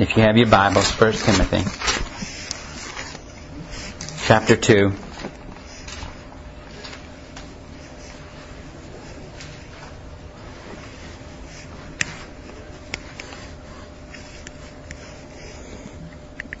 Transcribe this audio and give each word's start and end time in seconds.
If 0.00 0.16
you 0.16 0.22
have 0.22 0.36
your 0.36 0.46
Bibles, 0.46 0.92
1 0.92 1.12
Timothy 1.12 1.64
chapter 4.28 4.54
2. 4.54 4.92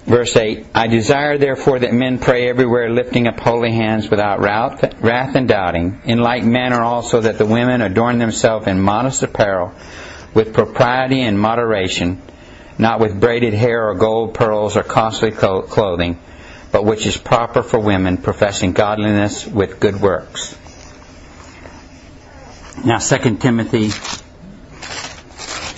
Verse 0.04 0.36
8 0.36 0.66
I 0.74 0.88
desire 0.88 1.38
therefore 1.38 1.78
that 1.78 1.92
men 1.92 2.18
pray 2.18 2.48
everywhere, 2.48 2.90
lifting 2.90 3.28
up 3.28 3.38
holy 3.38 3.70
hands 3.70 4.10
without 4.10 4.40
wrath 4.40 5.36
and 5.36 5.46
doubting. 5.46 6.02
In 6.06 6.18
like 6.18 6.42
manner 6.42 6.82
also 6.82 7.20
that 7.20 7.38
the 7.38 7.46
women 7.46 7.82
adorn 7.82 8.18
themselves 8.18 8.66
in 8.66 8.80
modest 8.80 9.22
apparel, 9.22 9.74
with 10.34 10.52
propriety 10.52 11.20
and 11.20 11.38
moderation, 11.38 12.20
not 12.78 13.00
with 13.00 13.20
braided 13.20 13.54
hair 13.54 13.88
or 13.88 13.94
gold 13.94 14.34
pearls 14.34 14.76
or 14.76 14.82
costly 14.82 15.32
clothing, 15.32 16.18
but 16.70 16.84
which 16.84 17.06
is 17.06 17.16
proper 17.16 17.62
for 17.62 17.80
women, 17.80 18.18
professing 18.18 18.72
godliness 18.72 19.46
with 19.46 19.80
good 19.80 20.00
works. 20.00 20.56
Now 22.84 22.98
2 22.98 23.36
Timothy 23.38 23.88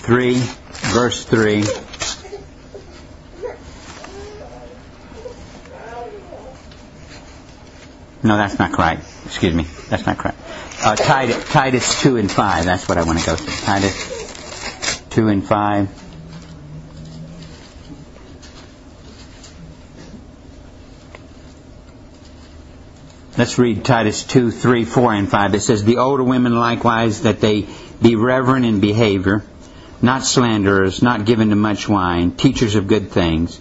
3, 0.02 0.34
verse 0.34 1.24
3. 1.24 1.64
No, 8.22 8.36
that's 8.36 8.58
not 8.58 8.72
correct. 8.72 9.02
Excuse 9.24 9.54
me. 9.54 9.62
That's 9.88 10.04
not 10.04 10.18
correct. 10.18 10.36
Uh, 10.84 10.94
Titus, 10.94 11.50
Titus 11.50 12.02
2 12.02 12.18
and 12.18 12.30
5. 12.30 12.64
That's 12.66 12.86
what 12.86 12.98
I 12.98 13.04
want 13.04 13.18
to 13.18 13.26
go 13.26 13.36
to. 13.36 13.46
Titus 13.62 15.02
2 15.10 15.28
and 15.28 15.42
5. 15.42 16.09
Let's 23.40 23.58
read 23.58 23.86
Titus 23.86 24.24
2, 24.24 24.50
3, 24.50 24.84
4, 24.84 25.14
and 25.14 25.30
5. 25.30 25.54
It 25.54 25.60
says, 25.60 25.82
The 25.82 25.96
older 25.96 26.22
women 26.22 26.54
likewise, 26.54 27.22
that 27.22 27.40
they 27.40 27.66
be 28.02 28.14
reverent 28.14 28.66
in 28.66 28.80
behavior, 28.80 29.42
not 30.02 30.24
slanderers, 30.24 31.02
not 31.02 31.24
given 31.24 31.48
to 31.48 31.56
much 31.56 31.88
wine, 31.88 32.32
teachers 32.32 32.74
of 32.74 32.86
good 32.86 33.12
things 33.12 33.58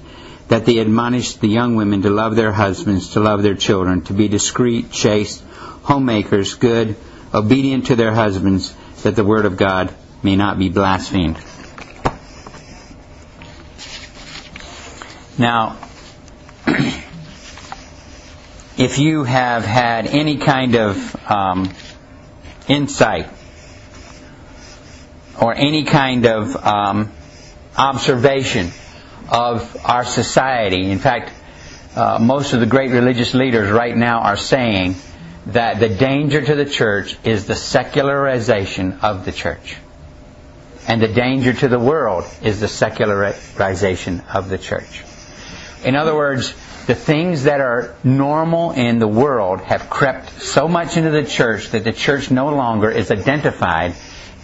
that 0.50 0.66
they 0.66 0.80
admonish 0.80 1.36
the 1.36 1.48
young 1.48 1.78
women 1.78 2.02
to 2.02 2.10
love 2.10 2.36
their 2.36 2.52
husbands, 2.52 3.12
to 3.12 3.22
love 3.22 3.42
their 3.42 3.56
children, 3.56 4.02
to 4.02 4.14
be 4.14 4.28
discreet, 4.28 4.92
chaste, 4.92 5.42
homemakers, 5.84 6.56
good, 6.56 6.98
obedient 7.34 7.86
to 7.86 7.96
their 7.96 8.14
husbands, 8.14 8.76
that 9.04 9.16
the 9.16 9.24
word 9.24 9.46
of 9.46 9.56
God 9.56 9.94
may 10.22 10.36
not 10.36 10.60
be 10.60 10.68
blasphemed. 10.68 11.38
Now, 15.38 15.78
if 18.80 18.98
you 18.98 19.26
have 19.26 19.66
had 19.66 20.08
any 20.08 20.38
kind 20.38 20.76
of 20.76 21.30
um, 21.30 21.70
insight 22.70 23.30
or 25.38 25.54
any 25.54 25.84
kind 25.84 26.26
of 26.26 26.56
um, 26.56 27.12
observation 27.78 28.72
of 29.30 29.78
our 29.84 30.06
society. 30.06 30.90
In 30.90 30.98
fact, 30.98 31.34
uh, 31.94 32.20
most 32.22 32.54
of 32.54 32.62
the 32.62 32.66
great 32.66 32.92
religious 32.92 33.34
leaders 33.34 33.70
right 33.70 33.96
now 33.96 34.22
are 34.22 34.38
saying 34.38 34.96
that 35.48 35.82
the 35.82 35.90
danger 35.90 36.42
to 36.42 36.56
the 36.56 36.66
church 36.66 37.18
is 37.26 37.48
the 37.48 37.56
secularization 37.56 39.00
of 39.02 39.26
the 39.26 39.34
church. 39.34 39.76
And 40.88 41.02
the 41.02 41.10
danger 41.10 41.52
to 41.52 41.68
the 41.68 41.80
world 41.80 42.24
is 42.42 42.62
the 42.62 42.70
secularization 42.70 44.22
of 44.34 44.48
the 44.48 44.58
church. 44.58 45.04
In 45.84 45.98
other 45.98 46.16
words, 46.16 46.54
the 46.90 46.96
things 46.96 47.44
that 47.44 47.62
are 47.62 47.94
normal 48.04 48.72
in 48.72 48.98
the 48.98 49.08
world 49.08 49.62
have 49.62 49.92
crept 49.92 50.42
so 50.42 50.68
much 50.68 50.98
into 50.98 51.12
the 51.12 51.24
church 51.24 51.70
that 51.70 51.84
the 51.84 51.92
church 51.94 52.32
no 52.32 52.50
longer 52.50 52.90
is 52.90 53.12
identified 53.12 53.94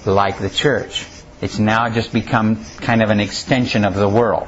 like 0.06 0.38
the 0.38 0.52
church. 0.52 1.08
It's 1.42 1.58
now 1.58 1.90
just 1.90 2.14
become 2.14 2.64
kind 2.82 3.02
of 3.02 3.10
an 3.10 3.20
extension 3.20 3.84
of 3.84 3.96
the 3.96 4.08
world 4.08 4.48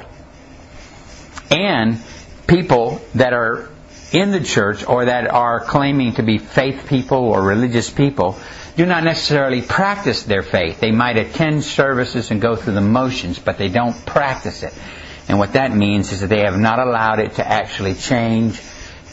and 1.50 2.00
people 2.46 3.00
that 3.16 3.32
are 3.32 3.68
in 4.12 4.30
the 4.30 4.44
church 4.44 4.86
or 4.86 5.06
that 5.06 5.28
are 5.28 5.58
claiming 5.58 6.14
to 6.14 6.22
be 6.22 6.38
faith 6.38 6.86
people 6.86 7.18
or 7.18 7.42
religious 7.42 7.90
people 7.90 8.38
do 8.76 8.86
not 8.86 9.02
necessarily 9.02 9.60
practice 9.60 10.22
their 10.22 10.44
faith. 10.44 10.78
They 10.78 10.92
might 10.92 11.16
attend 11.16 11.64
services 11.64 12.30
and 12.30 12.40
go 12.40 12.54
through 12.54 12.74
the 12.74 12.80
motions, 12.80 13.40
but 13.40 13.58
they 13.58 13.68
don't 13.68 14.06
practice 14.06 14.62
it. 14.62 14.72
And 15.28 15.38
what 15.38 15.52
that 15.52 15.72
means 15.74 16.10
is 16.12 16.20
that 16.20 16.28
they 16.28 16.40
have 16.40 16.58
not 16.58 16.78
allowed 16.78 17.18
it 17.18 17.34
to 17.34 17.46
actually 17.46 17.94
change 17.94 18.60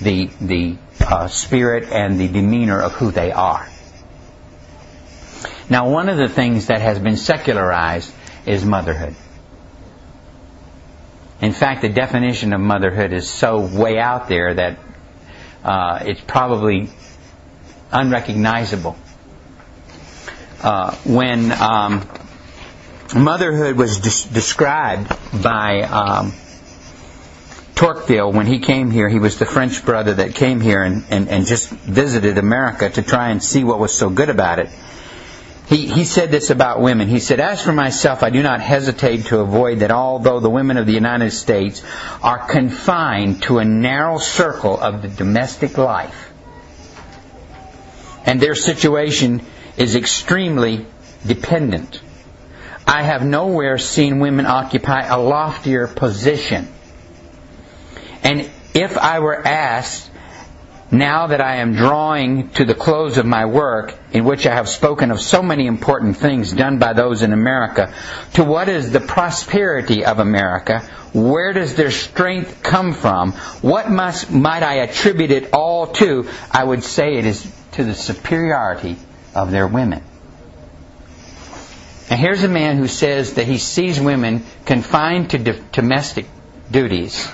the, 0.02 0.30
the 0.40 0.78
uh, 1.02 1.28
spirit 1.28 1.90
and 1.92 2.20
the 2.20 2.28
demeanor 2.28 2.82
of 2.82 2.94
who 2.94 3.12
they 3.12 3.32
are. 3.32 3.68
Now, 5.70 5.90
one 5.90 6.10
of 6.10 6.18
the 6.18 6.30
things 6.30 6.68
that 6.68 6.82
has 6.82 7.00
been 7.00 7.18
secularized 7.18 8.14
is 8.46 8.64
motherhood. 8.64 9.16
In 11.42 11.52
fact, 11.52 11.82
the 11.82 11.90
definition 11.90 12.54
of 12.54 12.62
motherhood 12.62 13.12
is 13.12 13.30
so 13.30 13.60
way 13.60 14.00
out 14.00 14.30
there 14.30 14.54
that 14.54 14.80
uh, 15.64 16.00
it's 16.06 16.22
probably 16.22 16.90
unrecognizable. 17.92 18.96
Uh, 20.62 20.96
when 21.04 21.52
um, 21.52 22.08
motherhood 23.14 23.78
was 23.78 24.00
des- 24.00 24.34
described 24.34 25.10
by 25.44 25.82
um, 25.82 26.34
Tocqueville 27.76 28.32
when 28.32 28.46
he 28.46 28.60
came 28.60 28.90
here, 28.90 29.10
he 29.10 29.20
was 29.20 29.38
the 29.38 29.46
French 29.46 29.86
brother 29.86 30.16
that 30.16 30.36
came 30.36 30.62
here 30.62 30.82
and, 30.82 31.04
and, 31.10 31.30
and 31.30 31.46
just 31.46 31.70
visited 31.70 32.38
America 32.38 32.90
to 32.90 33.02
try 33.02 33.30
and 33.30 33.44
see 33.44 33.64
what 33.64 33.80
was 33.80 33.96
so 33.96 34.10
good 34.10 34.30
about 34.30 34.60
it 34.60 34.70
he, 35.68 35.88
he 35.88 36.06
said 36.06 36.30
this 36.30 36.52
about 36.52 36.80
women. 36.80 37.08
He 37.08 37.20
said, 37.20 37.40
As 37.40 37.62
for 37.62 37.74
myself, 37.74 38.22
I 38.22 38.30
do 38.30 38.44
not 38.44 38.62
hesitate 38.62 39.26
to 39.28 39.40
avoid 39.40 39.80
that 39.80 39.92
although 39.92 40.40
the 40.40 40.50
women 40.50 40.78
of 40.78 40.86
the 40.86 40.94
United 40.94 41.32
States 41.32 41.84
are 42.22 42.48
confined 42.48 43.44
to 43.44 43.58
a 43.58 43.66
narrow 43.66 44.20
circle 44.20 44.80
of 44.80 45.02
the 45.02 45.08
domestic 45.08 45.78
life, 45.78 46.32
and 48.26 48.40
their 48.40 48.56
situation 48.56 49.42
is 49.76 49.96
extremely 49.96 50.86
dependent, 51.26 52.00
I 52.88 53.04
have 53.04 53.26
nowhere 53.26 53.78
seen 53.78 54.20
women 54.20 54.46
occupy 54.46 55.02
a 55.02 55.20
loftier 55.20 55.88
position. 55.88 56.68
And 58.24 58.50
if 58.74 58.98
I 58.98 59.20
were 59.20 59.46
asked 59.48 60.12
now 60.92 61.28
that 61.28 61.42
I 61.42 61.58
am 61.58 61.74
drawing 61.74 62.50
to 62.52 62.66
the 62.66 62.76
close 62.76 63.18
of 63.18 63.26
my 63.26 63.46
work, 63.46 63.98
in 64.12 64.24
which 64.24 64.46
I 64.46 64.54
have 64.54 64.70
spoken 64.70 65.12
of 65.12 65.20
so 65.20 65.42
many 65.42 65.66
important 65.66 66.18
things 66.18 66.52
done 66.52 66.78
by 66.78 66.94
those 66.94 67.22
in 67.22 67.34
America, 67.34 67.94
to 68.34 68.44
what 68.44 68.70
is 68.70 68.92
the 68.92 69.00
prosperity 69.00 70.06
of 70.06 70.20
America? 70.20 70.80
Where 71.14 71.54
does 71.54 71.76
their 71.76 71.92
strength 71.92 72.62
come 72.62 72.94
from? 72.94 73.32
What 73.62 73.90
must, 73.90 74.32
might 74.32 74.64
I 74.64 74.76
attribute 74.76 75.32
it 75.32 75.54
all 75.54 75.88
to? 75.88 76.30
I 76.52 76.64
would 76.64 76.84
say 76.84 77.16
it 77.16 77.26
is 77.26 77.52
to 77.74 77.84
the 77.84 77.96
superiority 77.96 78.98
of 79.34 79.52
their 79.52 79.68
women. 79.68 80.04
And 82.10 82.20
here's 82.20 82.44
a 82.44 82.48
man 82.48 82.78
who 82.78 82.88
says 82.88 83.34
that 83.36 83.48
he 83.48 83.58
sees 83.58 84.00
women 84.00 84.46
confined 84.66 85.32
to 85.32 85.40
domestic 85.40 86.28
duties 86.70 87.28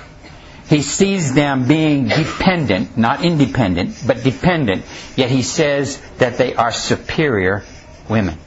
he 0.72 0.84
sees 0.84 1.34
them 1.34 1.68
being 1.68 2.08
dependent, 2.08 2.98
not 2.98 3.26
independent, 3.26 4.02
but 4.08 4.24
dependent, 4.24 4.86
yet 5.18 5.30
he 5.30 5.42
says 5.42 6.02
that 6.20 6.38
they 6.38 6.56
are 6.56 6.72
superior 6.72 7.66
women. 8.08 8.38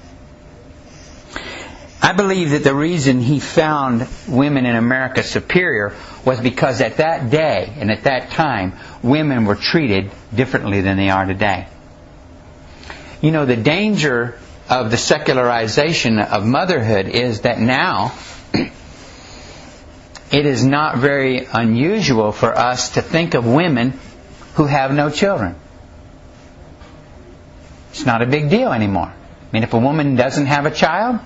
I 2.00 2.14
believe 2.14 2.52
that 2.52 2.64
the 2.64 2.74
reason 2.74 3.20
he 3.20 3.40
found 3.40 4.08
women 4.26 4.64
in 4.64 4.74
America 4.74 5.22
superior 5.22 5.94
was 6.24 6.40
because 6.40 6.80
at 6.80 6.96
that 6.96 7.28
day 7.28 7.70
and 7.76 7.90
at 7.90 8.04
that 8.04 8.30
time, 8.30 8.72
women 9.02 9.44
were 9.44 9.54
treated 9.56 10.10
differently 10.34 10.80
than 10.80 10.96
they 10.96 11.10
are 11.10 11.26
today. 11.26 11.68
You 13.20 13.32
know, 13.32 13.44
the 13.44 13.56
danger 13.56 14.38
of 14.68 14.90
the 14.90 14.96
secularization 14.96 16.18
of 16.18 16.46
motherhood 16.46 17.08
is 17.08 17.42
that 17.42 17.60
now 17.60 18.14
it 20.32 20.46
is 20.46 20.64
not 20.64 20.98
very 20.98 21.46
unusual 21.52 22.32
for 22.32 22.56
us 22.56 22.90
to 22.94 23.02
think 23.02 23.34
of 23.34 23.46
women 23.46 23.98
who 24.54 24.64
have 24.66 24.92
no 24.94 25.10
children. 25.10 25.54
It's 27.90 28.06
not 28.06 28.22
a 28.22 28.26
big 28.26 28.50
deal 28.50 28.72
anymore. 28.72 29.12
I 29.12 29.52
mean, 29.52 29.62
if 29.62 29.72
a 29.72 29.78
woman 29.78 30.16
doesn't 30.16 30.46
have 30.46 30.66
a 30.66 30.70
child, 30.70 31.20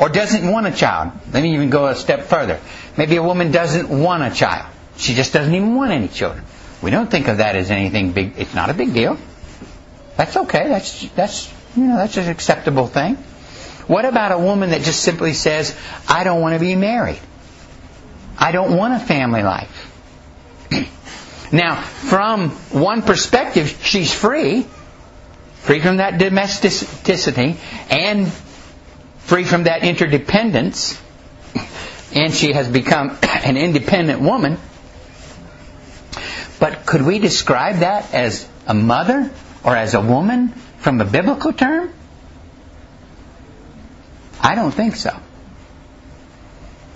or 0.00 0.08
doesn't 0.08 0.50
want 0.50 0.66
a 0.66 0.72
child, 0.72 1.12
let 1.30 1.42
me 1.42 1.52
even 1.52 1.68
go 1.68 1.86
a 1.86 1.94
step 1.94 2.22
further. 2.22 2.58
Maybe 2.96 3.16
a 3.16 3.22
woman 3.22 3.52
doesn't 3.52 3.90
want 3.90 4.22
a 4.22 4.34
child. 4.34 4.66
She 4.96 5.14
just 5.14 5.34
doesn't 5.34 5.54
even 5.54 5.74
want 5.74 5.92
any 5.92 6.08
children. 6.08 6.44
We 6.80 6.90
don't 6.90 7.10
think 7.10 7.28
of 7.28 7.36
that 7.36 7.54
as 7.54 7.70
anything 7.70 8.12
big. 8.12 8.38
It's 8.38 8.54
not 8.54 8.70
a 8.70 8.74
big 8.74 8.94
deal. 8.94 9.18
That's 10.16 10.36
okay. 10.36 10.68
That's, 10.68 11.08
that's, 11.10 11.52
you 11.76 11.84
know, 11.84 11.96
that's 11.96 12.16
an 12.16 12.28
acceptable 12.28 12.86
thing. 12.86 13.16
What 13.86 14.04
about 14.04 14.32
a 14.32 14.38
woman 14.38 14.70
that 14.70 14.82
just 14.82 15.00
simply 15.02 15.34
says, 15.34 15.76
I 16.08 16.24
don't 16.24 16.40
want 16.40 16.54
to 16.54 16.60
be 16.60 16.76
married? 16.76 17.20
I 18.38 18.52
don't 18.52 18.76
want 18.76 18.94
a 18.94 18.98
family 18.98 19.42
life. 19.42 19.86
now, 21.52 21.76
from 21.76 22.50
one 22.70 23.02
perspective, 23.02 23.80
she's 23.82 24.14
free. 24.14 24.66
Free 25.62 25.80
from 25.80 25.98
that 25.98 26.18
domesticity 26.18 27.56
and 27.90 28.32
free 29.18 29.44
from 29.44 29.64
that 29.64 29.84
interdependence. 29.84 31.00
And 32.14 32.32
she 32.32 32.52
has 32.52 32.68
become 32.68 33.18
an 33.22 33.56
independent 33.56 34.20
woman. 34.20 34.58
But 36.58 36.86
could 36.86 37.02
we 37.02 37.18
describe 37.18 37.76
that 37.76 38.14
as 38.14 38.48
a 38.66 38.74
mother 38.74 39.30
or 39.64 39.76
as 39.76 39.94
a 39.94 40.00
woman 40.00 40.54
from 40.80 41.00
a 41.00 41.04
biblical 41.04 41.52
term? 41.52 41.92
I 44.40 44.54
don't 44.54 44.72
think 44.72 44.96
so. 44.96 45.16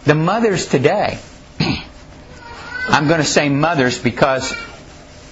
The 0.04 0.14
mothers 0.14 0.66
today, 0.66 1.18
I'm 2.88 3.06
going 3.06 3.20
to 3.20 3.26
say 3.26 3.48
mothers 3.48 3.98
because 3.98 4.54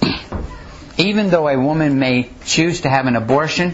even 0.97 1.29
though 1.29 1.47
a 1.47 1.59
woman 1.59 1.99
may 1.99 2.29
choose 2.45 2.81
to 2.81 2.89
have 2.89 3.07
an 3.07 3.15
abortion, 3.15 3.73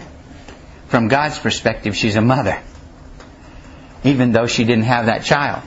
from 0.88 1.08
God's 1.08 1.38
perspective, 1.38 1.94
she's 1.96 2.16
a 2.16 2.20
mother. 2.20 2.60
Even 4.02 4.32
though 4.32 4.46
she 4.46 4.64
didn't 4.64 4.84
have 4.84 5.06
that 5.06 5.24
child. 5.24 5.62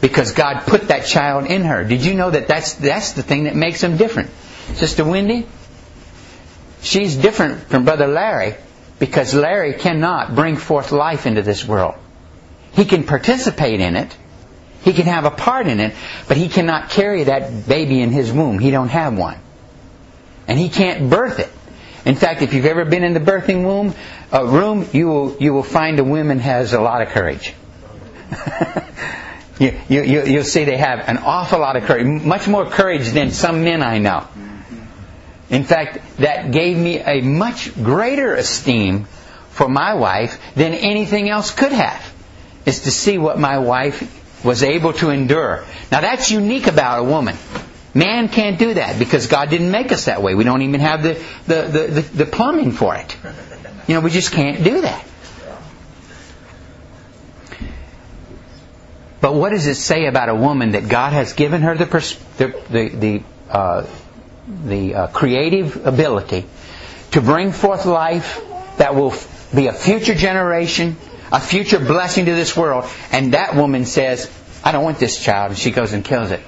Because 0.00 0.32
God 0.32 0.62
put 0.66 0.88
that 0.88 1.04
child 1.04 1.46
in 1.46 1.62
her. 1.62 1.84
Did 1.84 2.04
you 2.04 2.14
know 2.14 2.30
that 2.30 2.48
that's, 2.48 2.74
that's 2.74 3.12
the 3.12 3.22
thing 3.22 3.44
that 3.44 3.54
makes 3.54 3.80
them 3.80 3.98
different? 3.98 4.30
Sister 4.74 5.04
Wendy, 5.04 5.46
she's 6.82 7.16
different 7.16 7.62
from 7.62 7.84
Brother 7.84 8.06
Larry 8.06 8.54
because 8.98 9.34
Larry 9.34 9.74
cannot 9.74 10.34
bring 10.34 10.56
forth 10.56 10.92
life 10.92 11.26
into 11.26 11.42
this 11.42 11.64
world. 11.64 11.94
He 12.72 12.84
can 12.84 13.04
participate 13.04 13.80
in 13.80 13.96
it. 13.96 14.16
He 14.82 14.92
can 14.92 15.06
have 15.06 15.24
a 15.24 15.30
part 15.30 15.66
in 15.66 15.80
it, 15.80 15.94
but 16.28 16.36
he 16.36 16.48
cannot 16.48 16.90
carry 16.90 17.24
that 17.24 17.68
baby 17.68 18.00
in 18.00 18.10
his 18.10 18.32
womb. 18.32 18.58
He 18.58 18.70
don't 18.70 18.88
have 18.88 19.16
one. 19.16 19.38
And 20.48 20.58
he 20.58 20.68
can't 20.68 21.10
birth 21.10 21.38
it. 21.38 21.50
In 22.04 22.14
fact, 22.14 22.40
if 22.42 22.54
you've 22.54 22.66
ever 22.66 22.84
been 22.84 23.04
in 23.04 23.12
the 23.12 23.20
birthing 23.20 23.64
womb, 23.64 23.94
uh, 24.32 24.44
room, 24.44 24.88
you 24.92 25.06
will, 25.08 25.36
you 25.38 25.52
will 25.52 25.62
find 25.62 25.98
a 25.98 26.04
woman 26.04 26.38
has 26.38 26.72
a 26.72 26.80
lot 26.80 27.02
of 27.02 27.08
courage. 27.08 27.52
you, 29.58 29.78
you, 29.88 30.02
you'll 30.24 30.44
see 30.44 30.64
they 30.64 30.78
have 30.78 31.08
an 31.08 31.18
awful 31.18 31.58
lot 31.58 31.76
of 31.76 31.84
courage, 31.84 32.06
much 32.06 32.48
more 32.48 32.64
courage 32.64 33.10
than 33.10 33.30
some 33.32 33.64
men 33.64 33.82
I 33.82 33.98
know. 33.98 34.26
In 35.50 35.64
fact, 35.64 35.98
that 36.18 36.52
gave 36.52 36.76
me 36.76 36.98
a 37.00 37.20
much 37.20 37.74
greater 37.74 38.34
esteem 38.34 39.04
for 39.50 39.68
my 39.68 39.94
wife 39.94 40.40
than 40.54 40.72
anything 40.72 41.28
else 41.28 41.50
could 41.50 41.72
have. 41.72 42.14
Is 42.64 42.80
to 42.80 42.90
see 42.90 43.18
what 43.18 43.38
my 43.38 43.58
wife 43.58 44.44
was 44.44 44.62
able 44.62 44.92
to 44.94 45.10
endure. 45.10 45.64
Now 45.90 46.00
that's 46.00 46.30
unique 46.30 46.66
about 46.66 47.00
a 47.00 47.04
woman. 47.04 47.36
Man 47.92 48.28
can't 48.28 48.58
do 48.58 48.74
that 48.74 48.98
because 48.98 49.26
God 49.26 49.50
didn't 49.50 49.70
make 49.70 49.90
us 49.90 50.04
that 50.04 50.22
way. 50.22 50.34
We 50.34 50.44
don't 50.44 50.62
even 50.62 50.80
have 50.80 51.02
the, 51.02 51.14
the, 51.46 51.62
the, 51.62 52.00
the, 52.02 52.26
plumbing 52.26 52.70
for 52.70 52.94
it. 52.94 53.16
You 53.88 53.94
know, 53.94 54.00
we 54.00 54.10
just 54.10 54.30
can't 54.30 54.62
do 54.62 54.82
that. 54.82 55.04
But 59.20 59.34
what 59.34 59.50
does 59.50 59.66
it 59.66 59.74
say 59.74 60.06
about 60.06 60.28
a 60.28 60.34
woman 60.34 60.72
that 60.72 60.88
God 60.88 61.12
has 61.12 61.32
given 61.32 61.62
her 61.62 61.76
the, 61.76 61.86
pers- 61.86 62.14
the, 62.38 62.54
the, 62.70 62.88
the, 62.88 63.22
uh, 63.50 63.86
the 64.64 64.94
uh, 64.94 65.06
creative 65.08 65.86
ability 65.86 66.46
to 67.12 67.20
bring 67.20 67.52
forth 67.52 67.86
life 67.86 68.40
that 68.76 68.94
will 68.94 69.14
be 69.54 69.66
a 69.66 69.72
future 69.72 70.14
generation, 70.14 70.96
a 71.32 71.40
future 71.40 71.78
blessing 71.78 72.26
to 72.26 72.32
this 72.32 72.56
world, 72.56 72.84
and 73.12 73.34
that 73.34 73.54
woman 73.54 73.84
says, 73.84 74.30
I 74.62 74.72
don't 74.72 74.84
want 74.84 74.98
this 74.98 75.22
child, 75.22 75.50
and 75.50 75.58
she 75.58 75.70
goes 75.70 75.92
and 75.92 76.04
kills 76.04 76.30
it. 76.30 76.40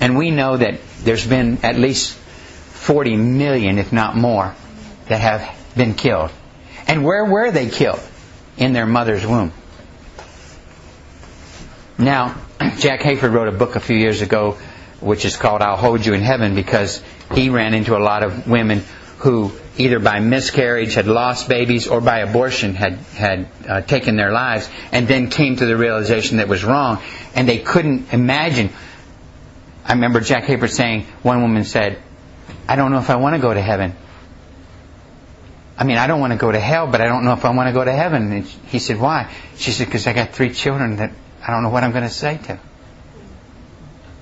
And 0.00 0.16
we 0.16 0.30
know 0.30 0.56
that 0.56 0.80
there's 1.02 1.26
been 1.26 1.58
at 1.62 1.76
least 1.76 2.14
40 2.14 3.16
million, 3.16 3.78
if 3.78 3.92
not 3.92 4.16
more, 4.16 4.54
that 5.06 5.20
have 5.20 5.74
been 5.76 5.94
killed. 5.94 6.30
And 6.86 7.04
where 7.04 7.24
were 7.24 7.50
they 7.50 7.68
killed? 7.68 8.00
In 8.56 8.72
their 8.72 8.86
mother's 8.86 9.26
womb. 9.26 9.52
Now, 11.96 12.36
Jack 12.78 13.00
Hayford 13.00 13.32
wrote 13.32 13.48
a 13.48 13.52
book 13.52 13.76
a 13.76 13.80
few 13.80 13.96
years 13.96 14.20
ago 14.20 14.58
which 15.00 15.24
is 15.24 15.36
called 15.36 15.62
I'll 15.62 15.76
Hold 15.76 16.04
You 16.04 16.14
in 16.14 16.22
Heaven 16.22 16.54
because 16.54 17.02
he 17.34 17.50
ran 17.50 17.74
into 17.74 17.96
a 17.96 18.00
lot 18.00 18.22
of 18.22 18.46
women 18.48 18.82
who 19.18 19.52
either 19.76 19.98
by 19.98 20.20
miscarriage 20.20 20.94
had 20.94 21.06
lost 21.06 21.48
babies 21.48 21.86
or 21.86 22.00
by 22.00 22.20
abortion 22.20 22.74
had 22.74 22.94
had 23.16 23.48
uh, 23.68 23.80
taken 23.80 24.16
their 24.16 24.32
lives 24.32 24.68
and 24.92 25.06
then 25.08 25.30
came 25.30 25.56
to 25.56 25.66
the 25.66 25.76
realization 25.76 26.38
that 26.38 26.48
was 26.48 26.64
wrong 26.64 27.02
and 27.34 27.48
they 27.48 27.58
couldn't 27.58 28.12
imagine 28.12 28.70
I 29.88 29.94
remember 29.94 30.20
Jack 30.20 30.44
Hayford 30.44 30.70
saying, 30.70 31.06
one 31.22 31.40
woman 31.40 31.64
said, 31.64 31.98
I 32.68 32.76
don't 32.76 32.92
know 32.92 32.98
if 32.98 33.08
I 33.08 33.16
want 33.16 33.36
to 33.36 33.40
go 33.40 33.54
to 33.54 33.62
heaven. 33.62 33.94
I 35.78 35.84
mean, 35.84 35.96
I 35.96 36.06
don't 36.06 36.20
want 36.20 36.34
to 36.34 36.38
go 36.38 36.52
to 36.52 36.60
hell, 36.60 36.86
but 36.86 37.00
I 37.00 37.06
don't 37.06 37.24
know 37.24 37.32
if 37.32 37.46
I 37.46 37.50
want 37.54 37.68
to 37.68 37.72
go 37.72 37.82
to 37.82 37.92
heaven. 37.92 38.30
And 38.30 38.44
he 38.44 38.80
said, 38.80 39.00
why? 39.00 39.32
She 39.56 39.70
said, 39.70 39.86
because 39.86 40.06
I 40.06 40.12
got 40.12 40.34
three 40.34 40.52
children 40.52 40.96
that 40.96 41.12
I 41.42 41.52
don't 41.52 41.62
know 41.62 41.70
what 41.70 41.84
I'm 41.84 41.92
going 41.92 42.04
to 42.04 42.10
say 42.10 42.36
to. 42.36 42.60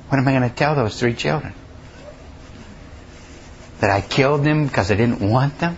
What 0.08 0.18
am 0.18 0.28
I 0.28 0.32
going 0.32 0.48
to 0.48 0.54
tell 0.54 0.74
those 0.74 0.98
three 0.98 1.14
children? 1.14 1.52
That 3.80 3.90
I 3.90 4.00
killed 4.00 4.44
them 4.44 4.66
because 4.66 4.90
I 4.90 4.94
didn't 4.94 5.20
want 5.20 5.58
them? 5.58 5.76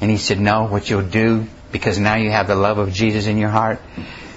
And 0.00 0.10
he 0.10 0.16
said, 0.16 0.40
no, 0.40 0.66
what 0.66 0.90
you'll 0.90 1.02
do, 1.02 1.46
because 1.70 1.98
now 1.98 2.16
you 2.16 2.30
have 2.30 2.48
the 2.48 2.56
love 2.56 2.78
of 2.78 2.92
Jesus 2.92 3.26
in 3.26 3.38
your 3.38 3.50
heart, 3.50 3.80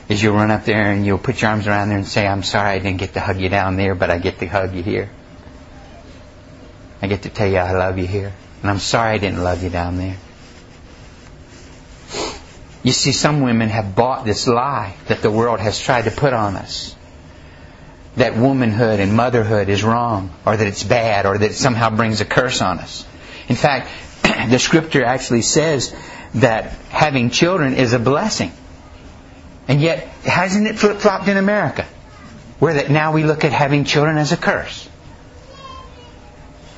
is 0.07 0.22
you'll 0.22 0.36
run 0.36 0.52
up 0.52 0.66
there 0.66 0.92
and 0.92 1.06
you'll 1.06 1.18
put 1.18 1.42
your 1.42 1.50
arms 1.50 1.68
around 1.68 1.90
there 1.90 1.98
and 1.98 2.07
say, 2.07 2.28
I'm 2.28 2.44
sorry 2.44 2.72
I 2.72 2.80
didn't 2.80 3.00
get 3.00 3.13
to 3.13 3.19
hug 3.19 3.40
you 3.40 3.50
down 3.50 3.75
there, 3.75 3.96
but 3.96 4.12
I 4.12 4.19
get 4.19 4.38
to 4.40 4.46
hug 4.46 4.75
you 4.75 4.84
here. 4.84 5.10
I 7.02 7.07
get 7.07 7.24
to 7.24 7.30
tell 7.30 7.48
you 7.48 7.57
I 7.57 7.72
love 7.72 7.98
you 7.98 8.06
here. 8.06 8.34
And 8.62 8.69
I'm 8.69 8.80
sorry 8.80 9.16
I 9.16 9.18
didn't 9.18 9.44
love 9.44 9.63
you 9.63 9.69
down 9.69 9.98
there. 9.98 10.18
You 12.84 12.92
see, 12.92 13.12
some 13.12 13.42
women 13.42 13.69
have 13.69 13.96
bought 13.96 14.25
this 14.25 14.48
lie 14.48 14.96
that 15.07 15.24
the 15.24 15.31
world 15.31 15.60
has 15.60 15.80
tried 15.80 16.04
to 16.04 16.12
put 16.12 16.34
on 16.34 16.56
us. 16.56 16.94
That 18.18 18.38
womanhood 18.38 19.00
and 19.00 19.14
motherhood 19.14 19.68
is 19.70 19.84
wrong, 19.84 20.32
or 20.46 20.56
that 20.56 20.66
it's 20.66 20.84
bad, 20.84 21.26
or 21.26 21.38
that 21.38 21.52
it 21.52 21.56
somehow 21.56 21.90
brings 21.90 22.22
a 22.22 22.26
curse 22.26 22.62
on 22.62 22.80
us. 22.80 23.06
In 23.50 23.56
fact, 23.56 23.90
the 24.50 24.57
scripture 24.57 25.04
actually 25.04 25.42
says 25.42 25.94
that 26.36 26.72
having 26.90 27.30
children 27.30 27.74
is 27.74 27.94
a 27.94 28.00
blessing. 28.00 28.52
And 29.68 29.81
yet, 29.81 30.07
hasn't 30.24 30.68
it 30.68 30.78
flip 30.78 30.98
flopped 31.00 31.28
in 31.28 31.38
America? 31.38 31.86
Where 32.60 32.76
that 32.76 32.90
now 32.90 33.14
we 33.14 33.24
look 33.24 33.44
at 33.44 33.52
having 33.52 33.84
children 33.84 34.18
as 34.18 34.31
a 34.31 34.38
curse. 34.38 34.88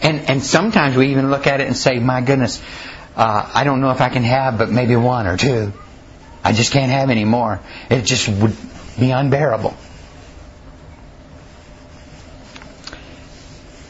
And, 0.01 0.29
and 0.29 0.43
sometimes 0.43 0.95
we 0.95 1.11
even 1.11 1.29
look 1.29 1.47
at 1.47 1.59
it 1.59 1.67
and 1.67 1.75
say, 1.75 1.99
my 1.99 2.21
goodness, 2.21 2.61
uh, 3.15 3.49
I 3.53 3.63
don't 3.63 3.81
know 3.81 3.91
if 3.91 4.01
I 4.01 4.09
can 4.09 4.23
have 4.23 4.57
but 4.57 4.69
maybe 4.69 4.95
one 4.95 5.27
or 5.27 5.37
two. 5.37 5.73
I 6.43 6.53
just 6.53 6.71
can't 6.71 6.91
have 6.91 7.09
any 7.09 7.25
more. 7.25 7.59
It 7.89 8.03
just 8.03 8.29
would 8.29 8.55
be 8.99 9.11
unbearable. 9.11 9.75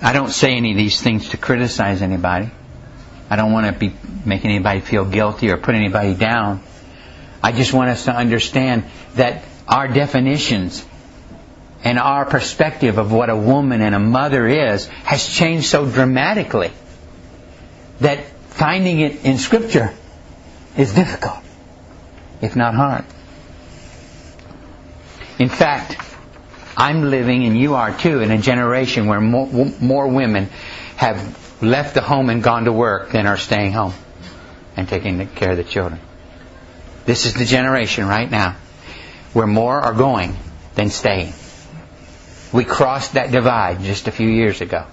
I 0.02 0.14
don't 0.14 0.30
say 0.30 0.56
any 0.56 0.72
of 0.72 0.78
these 0.78 1.02
things 1.02 1.30
to 1.30 1.38
criticize 1.38 2.02
anybody. 2.02 2.52
I 3.30 3.36
don't 3.36 3.52
want 3.52 3.68
to 3.68 3.74
be 3.74 3.94
making 4.26 4.52
anybody 4.52 4.80
feel 4.80 5.06
guilty 5.06 5.52
or 5.52 5.58
put 5.58 5.76
anybody 5.76 6.14
down. 6.14 6.62
I 7.44 7.52
just 7.52 7.74
want 7.74 7.90
us 7.90 8.06
to 8.06 8.16
understand 8.16 8.86
that 9.16 9.44
our 9.68 9.88
definitions 9.88 10.86
and 11.84 12.00
our 12.00 12.26
perspective 12.26 12.98
of 12.98 13.12
what 13.12 13.30
a 13.30 13.36
woman 13.36 13.82
and 13.82 13.94
a 13.96 14.00
mother 14.00 14.48
is 14.48 14.88
has 15.04 15.28
changed 15.28 15.68
so 15.68 15.90
dramatically 15.90 16.72
that 18.00 18.26
finding 18.50 19.00
it 19.00 19.26
in 19.26 19.38
Scripture 19.38 19.94
is 20.76 20.94
difficult, 20.94 21.40
if 22.42 22.56
not 22.56 22.74
hard. 22.74 23.06
In 25.40 25.50
fact, 25.50 25.98
I'm 26.78 27.10
living, 27.10 27.44
and 27.46 27.58
you 27.58 27.74
are 27.74 27.92
too, 27.92 28.22
in 28.22 28.30
a 28.30 28.38
generation 28.38 29.08
where 29.08 29.20
more, 29.20 29.48
more 29.82 30.08
women 30.08 30.50
have 30.96 31.64
left 31.64 31.96
the 31.96 32.02
home 32.02 32.30
and 32.30 32.44
gone 32.44 32.66
to 32.66 32.72
work 32.72 33.12
than 33.12 33.26
are 33.26 33.38
staying 33.38 33.72
home 33.74 33.94
and 34.76 34.88
taking 34.88 35.26
care 35.30 35.52
of 35.52 35.58
the 35.58 35.64
children. 35.64 36.00
This 37.06 37.26
is 37.26 37.34
the 37.34 37.46
generation 37.46 38.08
right 38.08 38.30
now 38.30 38.56
where 39.34 39.48
more 39.48 39.80
are 39.80 39.94
going 39.94 40.36
than 40.76 40.92
staying. 40.92 41.34
We 42.54 42.64
crossed 42.64 43.14
that 43.14 43.32
divide 43.32 43.82
just 43.82 44.08
a 44.08 44.12
few 44.12 44.30
years 44.30 44.62
ago. 44.62 44.86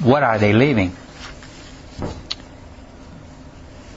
What 0.00 0.22
are 0.22 0.38
they 0.38 0.54
leaving? 0.54 0.96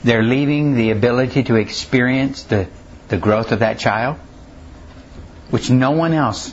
They're 0.04 0.22
leaving 0.22 0.74
the 0.74 0.90
ability 0.90 1.44
to 1.44 1.56
experience 1.56 2.42
the, 2.42 2.68
the 3.12 3.18
growth 3.18 3.52
of 3.52 3.58
that 3.58 3.78
child, 3.78 4.16
which 5.50 5.68
no 5.68 5.90
one 5.90 6.14
else, 6.14 6.50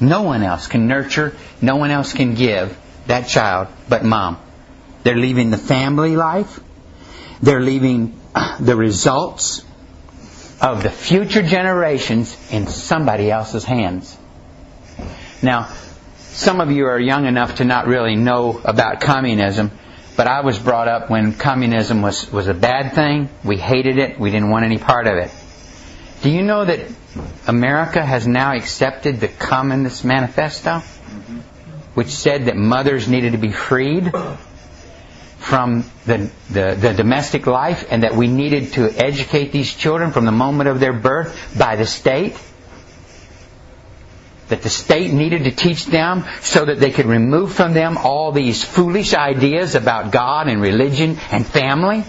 no 0.00 0.22
one 0.22 0.42
else 0.42 0.66
can 0.66 0.88
nurture, 0.88 1.36
no 1.60 1.76
one 1.76 1.92
else 1.92 2.12
can 2.12 2.34
give 2.34 2.76
that 3.06 3.28
child 3.28 3.68
but 3.88 4.04
mom. 4.04 4.38
They're 5.04 5.16
leaving 5.16 5.50
the 5.50 5.58
family 5.58 6.16
life. 6.16 6.58
they're 7.40 7.60
leaving 7.60 8.18
the 8.60 8.74
results 8.74 9.64
of 10.60 10.82
the 10.82 10.90
future 10.90 11.42
generations 11.42 12.36
in 12.50 12.66
somebody 12.66 13.30
else's 13.30 13.62
hands. 13.62 14.18
Now, 15.42 15.68
some 16.18 16.60
of 16.60 16.72
you 16.72 16.86
are 16.86 16.98
young 16.98 17.26
enough 17.26 17.56
to 17.56 17.64
not 17.64 17.86
really 17.86 18.16
know 18.16 18.60
about 18.64 19.00
communism, 19.00 19.70
but 20.16 20.26
I 20.26 20.40
was 20.40 20.58
brought 20.58 20.88
up 20.88 21.08
when 21.08 21.34
communism 21.34 22.02
was, 22.02 22.30
was 22.32 22.48
a 22.48 22.54
bad 22.54 22.94
thing. 22.94 23.28
We 23.44 23.58
hated 23.58 23.98
it. 23.98 24.18
We 24.18 24.32
didn't 24.32 24.50
want 24.50 24.64
any 24.64 24.78
part 24.78 25.06
of 25.06 25.18
it. 25.18 25.30
Do 26.22 26.30
you 26.30 26.42
know 26.42 26.64
that 26.64 26.78
America 27.48 28.00
has 28.00 28.28
now 28.28 28.54
accepted 28.54 29.18
the 29.18 29.26
Communist 29.26 30.04
Manifesto, 30.04 30.78
which 31.94 32.10
said 32.10 32.44
that 32.44 32.56
mothers 32.56 33.08
needed 33.08 33.32
to 33.32 33.38
be 33.38 33.50
freed 33.50 34.12
from 35.38 35.84
the, 36.06 36.30
the, 36.48 36.76
the, 36.78 36.92
domestic 36.94 37.48
life 37.48 37.88
and 37.90 38.04
that 38.04 38.14
we 38.14 38.28
needed 38.28 38.74
to 38.74 38.88
educate 38.88 39.50
these 39.50 39.74
children 39.74 40.12
from 40.12 40.24
the 40.24 40.30
moment 40.32 40.68
of 40.68 40.78
their 40.78 40.92
birth 40.92 41.58
by 41.58 41.74
the 41.74 41.86
state? 41.86 42.38
That 44.46 44.62
the 44.62 44.70
state 44.70 45.12
needed 45.12 45.42
to 45.44 45.50
teach 45.50 45.86
them 45.86 46.24
so 46.40 46.66
that 46.66 46.78
they 46.78 46.92
could 46.92 47.06
remove 47.06 47.52
from 47.52 47.74
them 47.74 47.98
all 47.98 48.30
these 48.30 48.62
foolish 48.62 49.12
ideas 49.12 49.74
about 49.74 50.12
God 50.12 50.46
and 50.46 50.62
religion 50.62 51.18
and 51.32 51.44
family? 51.44 52.04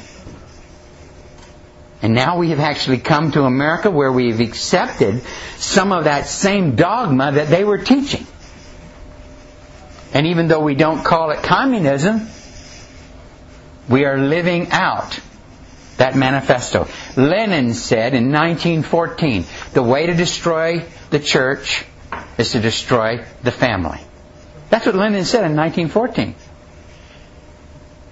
And 2.03 2.13
now 2.13 2.37
we 2.37 2.49
have 2.49 2.59
actually 2.59 2.97
come 2.97 3.31
to 3.31 3.43
America 3.43 3.89
where 3.89 4.11
we've 4.11 4.41
accepted 4.41 5.23
some 5.55 5.93
of 5.93 6.03
that 6.03 6.27
same 6.27 6.75
dogma 6.75 7.31
that 7.31 7.47
they 7.47 7.63
were 7.63 7.77
teaching. 7.77 8.27
And 10.13 10.27
even 10.27 10.49
though 10.49 10.59
we 10.59 10.75
don't 10.75 11.03
call 11.05 11.31
it 11.31 11.43
communism, 11.43 12.27
we 13.87 14.03
are 14.03 14.17
living 14.17 14.69
out 14.71 15.17
that 15.95 16.13
manifesto. 16.13 16.89
Lenin 17.15 17.73
said 17.73 18.13
in 18.13 18.33
1914, 18.33 19.45
the 19.71 19.81
way 19.81 20.07
to 20.07 20.13
destroy 20.13 20.83
the 21.09 21.19
church 21.19 21.85
is 22.37 22.51
to 22.51 22.59
destroy 22.59 23.23
the 23.43 23.51
family. 23.51 23.99
That's 24.69 24.85
what 24.85 24.95
Lenin 24.95 25.23
said 25.23 25.45
in 25.45 25.55
1914. 25.55 26.35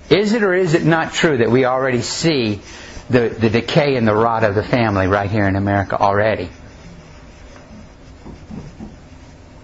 Is 0.09 0.33
it 0.33 0.43
or 0.43 0.53
is 0.53 0.75
it 0.75 0.85
not 0.85 1.11
true 1.11 1.37
that 1.37 1.51
we 1.51 1.65
already 1.65 2.01
see 2.01 2.61
the, 3.11 3.29
the 3.29 3.49
decay 3.49 3.95
and 3.95 4.07
the 4.07 4.15
rot 4.15 4.43
of 4.43 4.55
the 4.55 4.63
family 4.63 5.07
right 5.07 5.29
here 5.29 5.45
in 5.45 5.55
America 5.55 5.99
already. 5.99 6.49